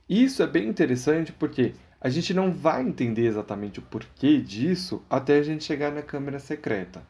Isso 0.09 0.42
é 0.42 0.47
bem 0.47 0.68
interessante 0.68 1.33
porque 1.33 1.73
a 2.01 2.09
gente 2.09 2.35
não 2.35 2.51
vai 2.51 2.83
entender 2.83 3.27
exatamente 3.27 3.79
o 3.79 3.83
porquê 3.83 4.40
disso 4.40 5.03
até 5.09 5.38
a 5.38 5.42
gente 5.42 5.62
chegar 5.62 5.92
na 5.92 6.03
câmera 6.03 6.40
secreta. 6.40 7.07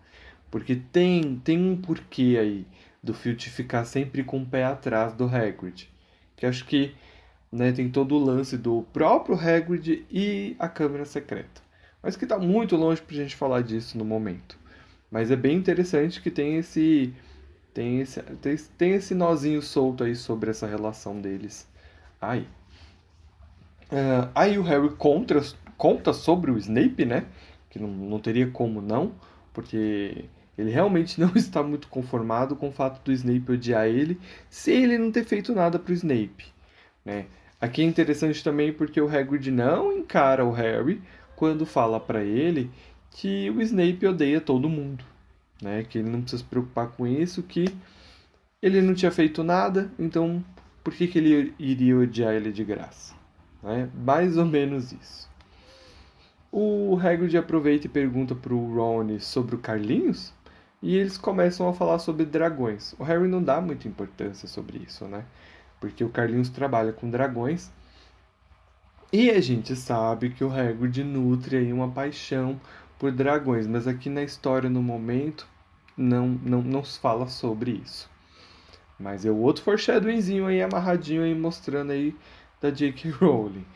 Porque 0.51 0.77
tem, 0.77 1.41
tem 1.43 1.59
um 1.59 1.81
porquê 1.81 2.37
aí 2.39 2.67
do 3.03 3.15
Filch 3.15 3.49
ficar 3.49 3.87
sempre 3.87 4.23
com 4.23 4.43
o 4.43 4.47
pé 4.47 4.65
atrás 4.65 5.15
do 5.15 5.25
Hagrid. 5.25 5.89
Que 6.37 6.45
acho 6.45 6.67
que 6.67 6.95
né, 7.55 7.71
tem 7.71 7.89
todo 7.89 8.17
o 8.17 8.25
lance 8.25 8.59
do 8.59 8.85
próprio 8.93 9.39
Hagrid 9.39 10.05
e 10.11 10.57
a 10.59 10.69
câmera 10.69 11.05
secreta. 11.05 11.63
Mas 12.03 12.17
que 12.17 12.25
está 12.25 12.37
muito 12.37 12.77
longe 12.77 13.01
para 13.01 13.15
a 13.15 13.19
gente 13.19 13.37
falar 13.37 13.63
disso 13.63 13.97
no 13.97 14.05
momento. 14.05 14.59
Mas 15.11 15.31
é 15.31 15.37
bem 15.37 15.57
interessante 15.57 16.21
que 16.21 16.31
tem 16.31 16.57
esse 16.57 17.15
tem 17.73 18.01
esse, 18.01 18.21
tem, 18.23 18.57
tem 18.77 18.93
esse 18.95 19.15
nozinho 19.15 19.63
solto 19.63 20.03
aí 20.05 20.17
sobre 20.17 20.51
essa 20.51 20.67
relação 20.67 21.21
deles. 21.21 21.69
Aí. 22.21 22.47
Uh, 23.85 24.29
aí 24.35 24.59
o 24.59 24.63
Harry 24.63 24.91
contra, 24.97 25.41
conta 25.77 26.13
sobre 26.13 26.51
o 26.51 26.59
Snape, 26.59 27.05
né? 27.05 27.27
Que 27.71 27.79
não, 27.79 27.89
não 27.89 28.19
teria 28.19 28.49
como 28.51 28.81
não, 28.81 29.13
porque 29.53 30.25
ele 30.59 30.71
realmente 30.71 31.19
não 31.23 31.33
está 31.37 31.63
muito 31.63 31.87
conformado 31.89 32.57
com 32.57 32.69
o 32.69 32.73
fato 32.73 33.01
do 33.05 33.13
Snape 33.13 33.53
odiar 33.53 33.87
ele, 33.87 34.21
se 34.51 34.73
ele 34.73 34.99
não 34.99 35.13
ter 35.13 35.25
feito 35.25 35.55
nada 35.55 35.79
pro 35.79 35.95
Snape, 35.95 36.47
né? 37.05 37.27
Aqui 37.61 37.83
é 37.83 37.85
interessante 37.85 38.43
também 38.43 38.73
porque 38.73 39.01
o 39.01 39.09
Hagrid 39.09 39.51
não 39.51 39.93
encara 39.93 40.45
o 40.45 40.53
Harry 40.53 41.01
quando 41.37 41.65
fala 41.65 41.99
para 41.99 42.23
ele 42.23 42.71
que 43.11 43.51
o 43.51 43.61
Snape 43.63 44.07
odeia 44.07 44.41
todo 44.41 44.69
mundo 44.69 45.05
né? 45.65 45.83
Que 45.83 45.99
ele 45.99 46.11
não 46.11 46.21
precisa 46.21 46.43
se 46.43 46.49
preocupar 46.49 46.89
com 46.89 47.07
isso, 47.07 47.43
que 47.43 47.67
ele 48.63 48.81
não 48.81 48.95
tinha 48.95 49.11
feito 49.11 49.43
nada, 49.43 49.91
então 49.99 50.45
por 50.83 50.93
que, 50.95 51.07
que 51.07 51.19
ele 51.19 51.55
iria 51.59 51.97
odiar 51.97 52.35
ele 52.35 52.53
de 52.53 52.63
graça? 52.63 53.15
Né? 53.63 53.89
Mais 53.95 54.37
ou 54.37 54.45
menos 54.45 54.93
isso. 54.93 55.29
O 56.53 56.97
Hagrid 57.03 57.37
aproveita 57.37 57.87
e 57.87 57.91
pergunta 57.91 58.35
para 58.35 58.55
o 58.55 58.75
Ron 58.75 59.19
sobre 59.19 59.55
o 59.55 59.59
Carlinhos, 59.59 60.33
e 60.81 60.97
eles 60.97 61.17
começam 61.17 61.67
a 61.67 61.73
falar 61.73 61.99
sobre 61.99 62.27
dragões. 62.27 62.95
O 62.99 63.03
Harry 63.03 63.27
não 63.27 63.43
dá 63.43 63.61
muita 63.61 63.89
importância 63.89 64.47
sobre 64.47 64.79
isso, 64.79 65.07
né? 65.07 65.25
Porque 65.91 66.05
o 66.05 66.09
Carlinhos 66.09 66.49
trabalha 66.49 66.93
com 66.93 67.11
dragões. 67.11 67.71
E 69.13 69.31
a 69.31 69.41
gente 69.41 69.77
sabe 69.77 70.31
que 70.31 70.43
o 70.43 70.53
Hagrid 70.53 71.05
nutre 71.05 71.57
aí 71.57 71.73
uma 71.73 71.89
paixão 71.89 72.61
por 72.99 73.13
dragões, 73.13 73.67
mas 73.67 73.87
aqui 73.87 74.09
na 74.09 74.23
história 74.23 74.69
no 74.69 74.83
momento 74.83 75.47
não, 75.97 76.29
não, 76.43 76.63
não 76.63 76.83
se 76.83 76.99
fala 76.99 77.29
sobre 77.29 77.83
isso. 77.85 78.11
Mas 78.99 79.25
é 79.25 79.31
o 79.31 79.37
outro 79.37 79.63
foreshadowingzinho 79.63 80.47
aí 80.47 80.63
amarradinho 80.63 81.23
aí 81.23 81.35
mostrando 81.35 81.93
aí 81.93 82.17
da 82.61 82.71
J.K. 82.71 83.11
Rowling. 83.21 83.67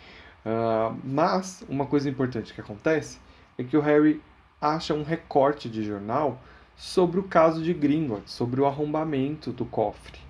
Uh, 0.44 0.97
mas 1.05 1.62
uma 1.68 1.87
coisa 1.87 2.09
importante 2.09 2.55
que 2.55 2.61
acontece 2.61 3.18
é 3.57 3.62
que 3.62 3.77
o 3.77 3.81
Harry 3.81 4.23
acha 4.61 4.94
um 4.94 5.03
recorte 5.03 5.68
de 5.68 5.85
jornal 5.85 6.40
sobre 6.77 7.21
o 7.21 7.25
caso 7.25 7.62
de 7.62 7.75
Gringotts, 7.75 8.33
sobre 8.33 8.61
o 8.61 8.66
arrombamento 8.66 9.53
do 9.53 9.64
cofre. 9.64 10.28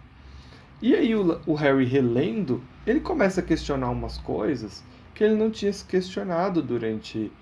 E 0.81 0.95
aí 0.95 1.15
o, 1.15 1.41
o 1.47 1.55
Harry 1.55 1.85
relendo, 1.85 2.63
ele 2.87 3.01
começa 3.01 3.41
a 3.41 3.45
questionar 3.45 3.91
umas 3.91 4.19
coisas 4.19 4.85
que 5.15 5.25
ele 5.25 5.35
não 5.35 5.51
tinha 5.51 5.73
se 5.73 5.85
questionado 5.85 6.63
durante, 6.63 7.33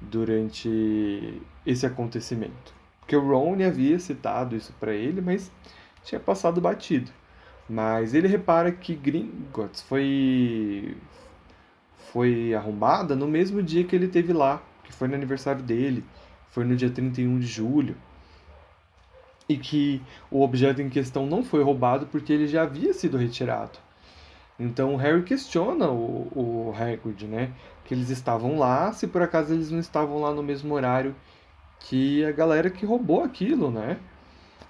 durante 0.00 1.40
esse 1.66 1.84
acontecimento. 1.84 2.72
Porque 3.00 3.14
o 3.14 3.28
Ron 3.28 3.62
havia 3.66 3.98
citado 3.98 4.56
isso 4.56 4.72
para 4.80 4.94
ele, 4.94 5.20
mas 5.20 5.52
tinha 6.02 6.18
passado 6.18 6.60
batido. 6.60 7.10
Mas 7.68 8.14
ele 8.14 8.26
repara 8.26 8.72
que 8.72 8.94
Gringotts 8.94 9.82
foi 9.82 10.96
foi 12.12 12.54
arrombada 12.54 13.14
no 13.14 13.28
mesmo 13.28 13.62
dia 13.62 13.84
que 13.84 13.94
ele 13.94 14.08
teve 14.08 14.32
lá, 14.32 14.60
que 14.82 14.92
foi 14.92 15.06
no 15.06 15.14
aniversário 15.14 15.62
dele, 15.62 16.04
foi 16.48 16.64
no 16.64 16.74
dia 16.74 16.90
31 16.90 17.38
de 17.38 17.46
julho. 17.46 17.96
E 19.50 19.56
que 19.58 20.00
o 20.30 20.42
objeto 20.42 20.80
em 20.80 20.88
questão 20.88 21.26
não 21.26 21.42
foi 21.42 21.62
roubado 21.62 22.06
porque 22.06 22.32
ele 22.32 22.46
já 22.46 22.62
havia 22.62 22.94
sido 22.94 23.16
retirado. 23.16 23.78
Então 24.58 24.94
o 24.94 24.96
Harry 24.96 25.24
questiona 25.24 25.88
o, 25.88 26.28
o 26.34 26.74
Hagrid, 26.78 27.26
né? 27.26 27.50
Que 27.84 27.94
eles 27.94 28.10
estavam 28.10 28.58
lá, 28.58 28.92
se 28.92 29.08
por 29.08 29.22
acaso 29.22 29.52
eles 29.52 29.70
não 29.70 29.80
estavam 29.80 30.20
lá 30.20 30.32
no 30.32 30.42
mesmo 30.42 30.72
horário 30.74 31.16
que 31.80 32.24
a 32.24 32.30
galera 32.30 32.70
que 32.70 32.86
roubou 32.86 33.24
aquilo, 33.24 33.70
né? 33.70 33.98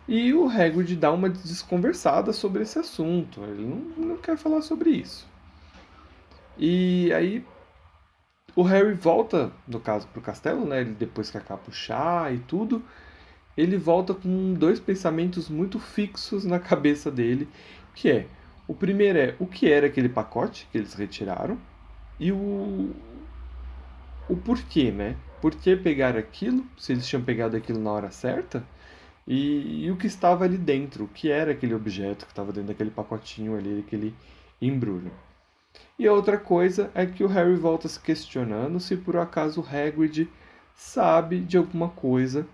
E 0.09 0.33
o 0.33 0.49
Hagrid 0.49 0.97
dá 0.97 1.13
uma 1.13 1.29
desconversada 1.29 2.33
sobre 2.33 2.63
esse 2.63 2.79
assunto. 2.79 3.43
Ele 3.43 3.67
não, 3.67 4.07
não 4.07 4.17
quer 4.17 4.39
falar 4.39 4.63
sobre 4.63 4.91
isso. 4.91 5.29
E 6.57 7.13
aí 7.13 7.45
o 8.57 8.63
Harry 8.63 8.95
volta, 8.95 9.53
no 9.67 9.81
caso, 9.81 10.07
pro 10.09 10.23
castelo, 10.23 10.65
né? 10.65 10.81
Ele, 10.81 10.93
depois 10.93 11.31
que 11.31 11.39
acaba 11.39 11.63
o 11.69 11.73
chá 11.73 12.31
e 12.33 12.39
tudo, 12.39 12.83
ele 13.61 13.77
volta 13.77 14.15
com 14.15 14.55
dois 14.55 14.81
pensamentos 14.81 15.49
muito 15.49 15.79
fixos 15.79 16.45
na 16.45 16.59
cabeça 16.59 17.11
dele, 17.11 17.49
que 17.95 18.11
é 18.11 18.27
o 18.67 18.75
primeiro 18.75 19.19
é 19.19 19.35
o 19.39 19.47
que 19.47 19.71
era 19.71 19.87
aquele 19.87 20.09
pacote 20.09 20.69
que 20.71 20.79
eles 20.79 20.95
retiraram 20.95 21.59
e 22.19 22.33
o 22.33 22.91
o 24.29 24.37
porquê, 24.37 24.93
né? 24.93 25.17
por 25.41 25.55
que 25.55 25.75
pegar 25.75 26.17
aquilo, 26.17 26.65
se 26.77 26.93
eles 26.93 27.07
tinham 27.07 27.23
pegado 27.23 27.57
aquilo 27.57 27.81
na 27.81 27.91
hora 27.91 28.11
certa, 28.11 28.63
e, 29.27 29.85
e 29.85 29.91
o 29.91 29.97
que 29.97 30.07
estava 30.07 30.45
ali 30.45 30.59
dentro, 30.59 31.05
o 31.05 31.09
que 31.09 31.31
era 31.31 31.53
aquele 31.53 31.75
objeto 31.75 32.27
que 32.27 32.33
estava 32.33 32.53
dentro 32.53 32.69
daquele 32.69 32.91
pacotinho 32.91 33.57
ali, 33.57 33.81
aquele 33.87 34.15
embrulho. 34.61 35.11
E 35.99 36.07
a 36.07 36.13
outra 36.13 36.37
coisa 36.37 36.91
é 36.95 37.07
que 37.07 37.25
o 37.25 37.29
Harry 37.29 37.57
volta 37.57 37.89
se 37.89 37.99
questionando 38.01 38.81
se 38.81 38.97
por 38.97 39.17
acaso 39.17 39.61
o 39.61 39.65
Hagrid 39.65 40.29
sabe 40.75 41.41
de 41.41 41.57
alguma 41.57 41.89
coisa 41.89 42.47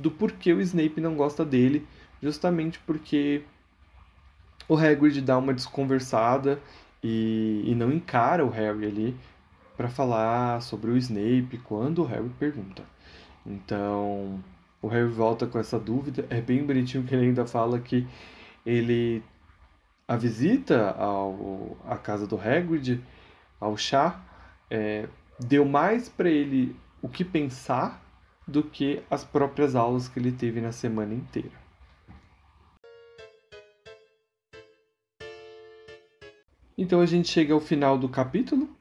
do 0.00 0.10
porquê 0.10 0.52
o 0.52 0.60
Snape 0.60 1.00
não 1.00 1.14
gosta 1.14 1.44
dele, 1.44 1.86
justamente 2.22 2.78
porque 2.80 3.42
o 4.68 4.76
Hagrid 4.76 5.20
dá 5.20 5.38
uma 5.38 5.54
desconversada 5.54 6.60
e, 7.02 7.62
e 7.64 7.74
não 7.74 7.92
encara 7.92 8.44
o 8.44 8.50
Harry 8.50 8.86
ali 8.86 9.16
para 9.76 9.88
falar 9.88 10.60
sobre 10.60 10.90
o 10.90 10.96
Snape 10.96 11.58
quando 11.64 12.02
o 12.02 12.04
Harry 12.04 12.30
pergunta. 12.38 12.82
Então, 13.46 14.42
o 14.82 14.88
Harry 14.88 15.08
volta 15.08 15.46
com 15.46 15.58
essa 15.58 15.78
dúvida. 15.78 16.26
É 16.28 16.40
bem 16.40 16.64
bonitinho 16.64 17.04
que 17.04 17.14
ele 17.14 17.26
ainda 17.26 17.46
fala 17.46 17.78
que 17.78 18.06
ele 18.66 19.22
a 20.06 20.16
visita 20.16 20.90
ao, 20.92 21.76
à 21.86 21.96
casa 21.96 22.26
do 22.26 22.40
Hagrid, 22.40 22.98
ao 23.60 23.76
chá, 23.76 24.18
é, 24.70 25.06
deu 25.38 25.66
mais 25.66 26.08
para 26.08 26.30
ele 26.30 26.74
o 27.02 27.08
que 27.08 27.22
pensar 27.24 28.02
do 28.48 28.62
que 28.62 29.02
as 29.10 29.22
próprias 29.22 29.76
aulas 29.76 30.08
que 30.08 30.18
ele 30.18 30.32
teve 30.32 30.60
na 30.60 30.72
semana 30.72 31.12
inteira. 31.12 31.52
Então 36.76 37.00
a 37.00 37.06
gente 37.06 37.28
chega 37.28 37.52
ao 37.52 37.60
final 37.60 37.98
do 37.98 38.08
capítulo. 38.08 38.74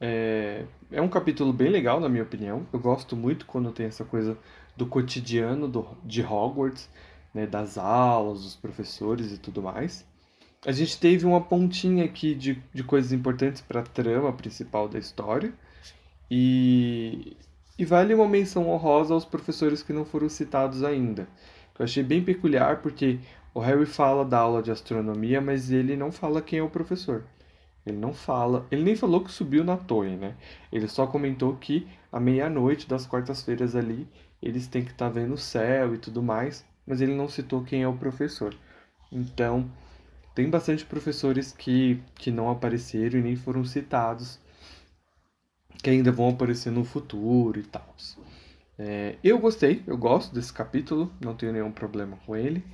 É, 0.00 0.64
é 0.92 1.02
um 1.02 1.08
capítulo 1.08 1.52
bem 1.52 1.70
legal, 1.70 1.98
na 1.98 2.08
minha 2.08 2.22
opinião. 2.22 2.66
Eu 2.72 2.78
gosto 2.78 3.16
muito 3.16 3.46
quando 3.46 3.72
tem 3.72 3.86
essa 3.86 4.04
coisa 4.04 4.38
do 4.76 4.86
cotidiano 4.86 5.66
do, 5.66 5.88
de 6.04 6.22
Hogwarts, 6.22 6.88
né, 7.34 7.46
das 7.46 7.76
aulas, 7.76 8.42
dos 8.42 8.54
professores 8.56 9.32
e 9.32 9.38
tudo 9.38 9.60
mais. 9.60 10.06
A 10.64 10.70
gente 10.70 11.00
teve 11.00 11.26
uma 11.26 11.40
pontinha 11.40 12.04
aqui 12.04 12.34
de, 12.34 12.62
de 12.72 12.84
coisas 12.84 13.10
importantes 13.12 13.60
para 13.60 13.80
a 13.80 13.84
trama 13.84 14.32
principal 14.32 14.88
da 14.88 14.98
história. 14.98 15.52
E, 16.30 17.36
e 17.80 17.84
vale 17.86 18.12
uma 18.12 18.28
menção 18.28 18.68
honrosa 18.68 19.14
aos 19.14 19.24
professores 19.24 19.82
que 19.82 19.90
não 19.90 20.04
foram 20.04 20.28
citados 20.28 20.84
ainda. 20.84 21.26
Eu 21.78 21.86
achei 21.86 22.02
bem 22.02 22.22
peculiar 22.22 22.82
porque 22.82 23.18
o 23.54 23.58
Harry 23.58 23.86
fala 23.86 24.22
da 24.22 24.38
aula 24.38 24.62
de 24.62 24.70
astronomia, 24.70 25.40
mas 25.40 25.70
ele 25.70 25.96
não 25.96 26.12
fala 26.12 26.42
quem 26.42 26.58
é 26.58 26.62
o 26.62 26.68
professor. 26.68 27.24
Ele 27.86 27.96
não 27.96 28.12
fala, 28.12 28.66
ele 28.70 28.82
nem 28.82 28.94
falou 28.94 29.24
que 29.24 29.32
subiu 29.32 29.64
na 29.64 29.78
torre, 29.78 30.14
né? 30.14 30.34
Ele 30.70 30.86
só 30.86 31.06
comentou 31.06 31.56
que 31.56 31.88
à 32.12 32.20
meia-noite 32.20 32.86
das 32.86 33.06
quartas-feiras 33.06 33.74
ali, 33.74 34.06
eles 34.42 34.66
têm 34.66 34.84
que 34.84 34.90
estar 34.90 35.06
tá 35.06 35.12
vendo 35.12 35.32
o 35.32 35.38
céu 35.38 35.94
e 35.94 35.98
tudo 35.98 36.22
mais, 36.22 36.62
mas 36.86 37.00
ele 37.00 37.14
não 37.14 37.30
citou 37.30 37.64
quem 37.64 37.82
é 37.82 37.88
o 37.88 37.96
professor. 37.96 38.54
Então, 39.10 39.70
tem 40.34 40.50
bastante 40.50 40.84
professores 40.84 41.50
que, 41.50 41.98
que 42.14 42.30
não 42.30 42.50
apareceram 42.50 43.20
e 43.20 43.22
nem 43.22 43.36
foram 43.36 43.64
citados, 43.64 44.38
que 45.82 45.90
ainda 45.90 46.12
vão 46.12 46.28
aparecer 46.28 46.70
no 46.70 46.84
futuro 46.84 47.58
e 47.58 47.62
tal. 47.62 47.94
É, 48.78 49.16
eu 49.22 49.38
gostei, 49.38 49.82
eu 49.86 49.96
gosto 49.96 50.34
desse 50.34 50.52
capítulo, 50.52 51.12
não 51.20 51.34
tenho 51.34 51.52
nenhum 51.52 51.70
problema 51.70 52.18
com 52.24 52.36
ele. 52.36 52.64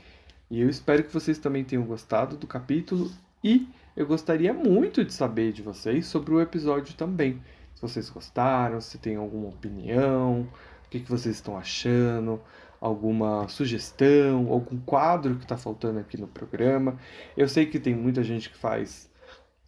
E 0.51 0.61
eu 0.61 0.69
espero 0.69 1.03
que 1.03 1.13
vocês 1.13 1.39
também 1.39 1.65
tenham 1.65 1.85
gostado 1.85 2.37
do 2.37 2.47
capítulo 2.47 3.11
e 3.43 3.69
eu 3.97 4.07
gostaria 4.07 4.53
muito 4.53 5.05
de 5.05 5.13
saber 5.13 5.53
de 5.53 5.63
vocês 5.63 6.07
sobre 6.07 6.33
o 6.33 6.41
episódio 6.41 6.95
também. 6.95 7.43
Se 7.75 7.83
vocês 7.83 8.09
gostaram, 8.09 8.81
se 8.81 8.99
tem 8.99 9.17
alguma 9.17 9.49
opinião, 9.49 10.43
o 10.87 10.89
que, 10.89 11.01
que 11.01 11.11
vocês 11.11 11.37
estão 11.37 11.59
achando, 11.59 12.41
alguma 12.81 13.49
sugestão, 13.49 14.49
algum 14.51 14.79
quadro 14.79 15.37
que 15.37 15.43
está 15.43 15.57
faltando 15.57 15.99
aqui 15.99 16.17
no 16.17 16.29
programa. 16.29 16.99
Eu 17.37 17.49
sei 17.49 17.67
que 17.67 17.81
tem 17.81 17.95
muita 17.95 18.23
gente 18.23 18.49
que 18.49 18.57
faz 18.57 19.11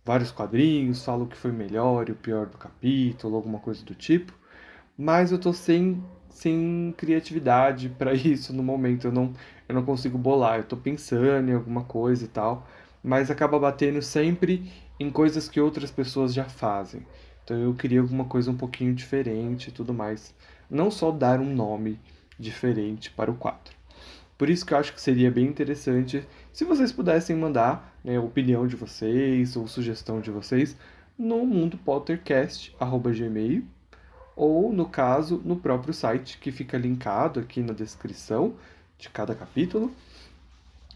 vários 0.09 0.31
quadrinhos, 0.31 1.05
fala 1.05 1.25
o 1.25 1.27
que 1.27 1.37
foi 1.37 1.53
melhor 1.53 2.09
e 2.09 2.13
o 2.13 2.17
pior 2.17 2.47
do 2.47 2.57
capítulo, 2.57 3.37
alguma 3.37 3.59
coisa 3.59 3.85
do 3.85 3.95
tipo, 3.95 4.33
mas 4.97 5.31
eu 5.31 5.39
tô 5.39 5.53
sem, 5.53 6.03
sem 6.31 6.95
criatividade 6.97 7.91
para 7.99 8.15
isso 8.15 8.55
no 8.55 8.63
momento. 8.63 9.07
Eu 9.07 9.13
não, 9.13 9.35
eu 9.69 9.75
não 9.75 9.85
consigo 9.85 10.17
bolar, 10.17 10.61
eu 10.61 10.65
tô 10.65 10.79
pensando 10.79 11.51
em 11.51 11.55
alguma 11.55 11.85
coisa 11.85 12.25
e 12.25 12.29
tal, 12.29 12.67
mas 13.05 13.31
acaba 13.31 13.59
batendo 13.59 14.01
sempre 14.01 14.73
em 14.99 15.11
coisas 15.11 15.47
que 15.47 15.61
outras 15.61 15.91
pessoas 15.91 16.33
já 16.33 16.45
fazem. 16.45 17.03
Então 17.45 17.59
eu 17.59 17.75
queria 17.75 18.01
alguma 18.01 18.25
coisa 18.25 18.51
um 18.51 18.57
pouquinho 18.57 18.95
diferente 18.95 19.69
e 19.69 19.73
tudo 19.73 19.93
mais. 19.93 20.35
Não 20.71 20.91
só 20.91 21.11
dar 21.11 21.39
um 21.39 21.55
nome 21.55 22.01
diferente 22.39 23.11
para 23.11 23.31
o 23.31 23.35
quadro. 23.35 23.78
Por 24.39 24.49
isso 24.49 24.65
que 24.65 24.73
eu 24.73 24.79
acho 24.79 24.95
que 24.95 25.01
seria 25.01 25.31
bem 25.31 25.47
interessante 25.47 26.27
se 26.53 26.65
vocês 26.65 26.93
pudessem 26.93 27.37
mandar 27.37 27.99
né, 28.05 28.21
opinião 28.21 28.69
de 28.69 28.77
vocês 28.77 29.57
ou 29.57 29.67
sugestão 29.67 30.21
de 30.21 30.31
vocês 30.31 30.77
no 31.19 31.45
mundopottercast.gmail 31.45 33.65
ou, 34.37 34.73
no 34.73 34.89
caso, 34.89 35.43
no 35.45 35.57
próprio 35.57 35.93
site 35.93 36.39
que 36.39 36.53
fica 36.53 36.79
linkado 36.79 37.41
aqui 37.41 37.61
na 37.61 37.73
descrição 37.73 38.55
de 38.97 39.09
cada 39.09 39.35
capítulo. 39.35 39.93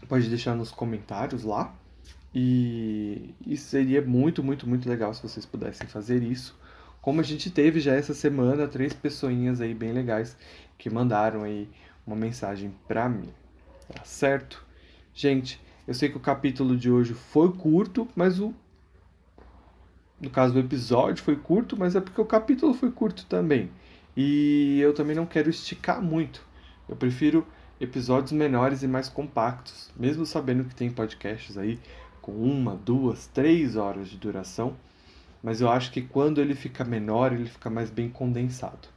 Pode 0.07 0.29
deixar 0.29 0.55
nos 0.55 0.71
comentários 0.71 1.43
lá. 1.43 1.75
E, 2.33 3.35
e 3.45 3.57
seria 3.57 4.01
muito, 4.01 4.41
muito, 4.41 4.65
muito 4.67 4.87
legal 4.87 5.13
se 5.13 5.21
vocês 5.21 5.45
pudessem 5.45 5.85
fazer 5.87 6.23
isso. 6.23 6.57
Como 7.01 7.19
a 7.19 7.23
gente 7.23 7.51
teve 7.51 7.81
já 7.81 7.93
essa 7.93 8.13
semana, 8.13 8.65
três 8.65 8.93
pessoinhas 8.93 9.59
aí 9.59 9.73
bem 9.73 9.91
legais 9.91 10.37
que 10.77 10.89
mandaram 10.89 11.43
aí 11.43 11.67
uma 12.05 12.15
mensagem 12.15 12.73
para 12.87 13.07
mim. 13.07 13.29
Tá 13.93 14.03
certo? 14.03 14.65
Gente, 15.13 15.61
eu 15.87 15.93
sei 15.93 16.09
que 16.09 16.17
o 16.17 16.19
capítulo 16.19 16.77
de 16.77 16.89
hoje 16.89 17.13
foi 17.13 17.51
curto, 17.51 18.07
mas 18.15 18.39
o 18.39 18.53
no 20.19 20.29
caso 20.29 20.55
o 20.55 20.59
episódio 20.59 21.21
foi 21.21 21.35
curto, 21.35 21.75
mas 21.77 21.95
é 21.95 21.99
porque 21.99 22.21
o 22.21 22.25
capítulo 22.25 22.73
foi 22.73 22.89
curto 22.91 23.25
também. 23.25 23.69
E 24.15 24.79
eu 24.79 24.93
também 24.93 25.15
não 25.15 25.25
quero 25.25 25.49
esticar 25.49 26.01
muito. 26.01 26.45
Eu 26.87 26.95
prefiro 26.95 27.45
episódios 27.79 28.31
menores 28.31 28.83
e 28.83 28.87
mais 28.87 29.09
compactos, 29.09 29.91
mesmo 29.97 30.25
sabendo 30.25 30.63
que 30.63 30.73
tem 30.73 30.89
podcasts 30.89 31.57
aí 31.57 31.77
com 32.21 32.31
uma, 32.31 32.73
duas, 32.75 33.27
três 33.27 33.75
horas 33.75 34.07
de 34.07 34.15
duração 34.15 34.77
mas 35.43 35.59
eu 35.59 35.69
acho 35.69 35.91
que 35.91 36.01
quando 36.01 36.39
ele 36.39 36.55
fica 36.55 36.85
menor, 36.85 37.33
ele 37.33 37.49
fica 37.49 37.69
mais 37.69 37.89
bem 37.89 38.09
condensado. 38.09 38.87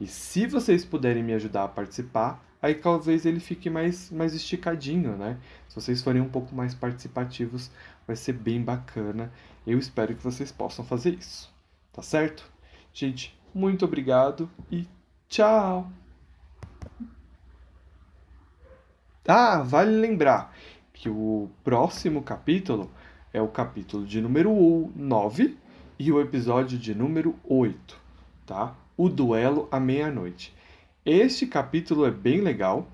E 0.00 0.06
se 0.06 0.46
vocês 0.46 0.84
puderem 0.84 1.22
me 1.22 1.32
ajudar 1.32 1.64
a 1.64 1.68
participar, 1.68 2.44
aí 2.60 2.74
talvez 2.74 3.24
ele 3.24 3.40
fique 3.40 3.70
mais, 3.70 4.10
mais 4.10 4.34
esticadinho, 4.34 5.16
né? 5.16 5.38
Se 5.68 5.76
vocês 5.76 6.02
forem 6.02 6.20
um 6.20 6.28
pouco 6.28 6.54
mais 6.54 6.74
participativos, 6.74 7.70
vai 8.06 8.16
ser 8.16 8.34
bem 8.34 8.62
bacana. 8.62 9.32
Eu 9.66 9.78
espero 9.78 10.14
que 10.14 10.22
vocês 10.22 10.52
possam 10.52 10.84
fazer 10.84 11.14
isso. 11.14 11.52
Tá 11.92 12.02
certo? 12.02 12.50
Gente, 12.92 13.38
muito 13.54 13.84
obrigado 13.84 14.50
e 14.70 14.86
tchau! 15.28 15.90
Ah, 19.26 19.62
vale 19.62 19.96
lembrar 19.96 20.54
que 20.92 21.08
o 21.08 21.50
próximo 21.64 22.22
capítulo 22.22 22.90
é 23.32 23.40
o 23.40 23.48
capítulo 23.48 24.06
de 24.06 24.20
número 24.20 24.92
9 24.94 25.58
e 25.98 26.12
o 26.12 26.20
episódio 26.20 26.78
de 26.78 26.94
número 26.94 27.34
8, 27.44 27.98
tá? 28.46 28.76
O 28.96 29.08
duelo 29.08 29.68
à 29.70 29.78
meia-noite. 29.78 30.54
Este 31.04 31.46
capítulo 31.46 32.06
é 32.06 32.10
bem 32.10 32.40
legal 32.40 32.88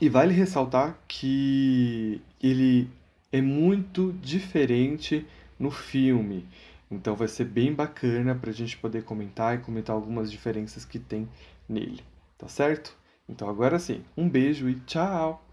e 0.00 0.08
vale 0.08 0.34
ressaltar 0.34 0.98
que 1.06 2.20
ele 2.42 2.90
é 3.30 3.40
muito 3.40 4.12
diferente 4.20 5.26
no 5.58 5.70
filme. 5.70 6.46
Então 6.90 7.14
vai 7.14 7.28
ser 7.28 7.44
bem 7.44 7.72
bacana 7.72 8.34
para 8.34 8.50
a 8.50 8.54
gente 8.54 8.76
poder 8.76 9.04
comentar 9.04 9.54
e 9.54 9.62
comentar 9.62 9.94
algumas 9.94 10.30
diferenças 10.30 10.84
que 10.84 10.98
tem 10.98 11.28
nele, 11.68 12.02
tá 12.36 12.48
certo? 12.48 12.96
Então 13.28 13.48
agora 13.48 13.78
sim, 13.78 14.02
um 14.16 14.28
beijo 14.28 14.68
e 14.68 14.74
tchau! 14.80 15.44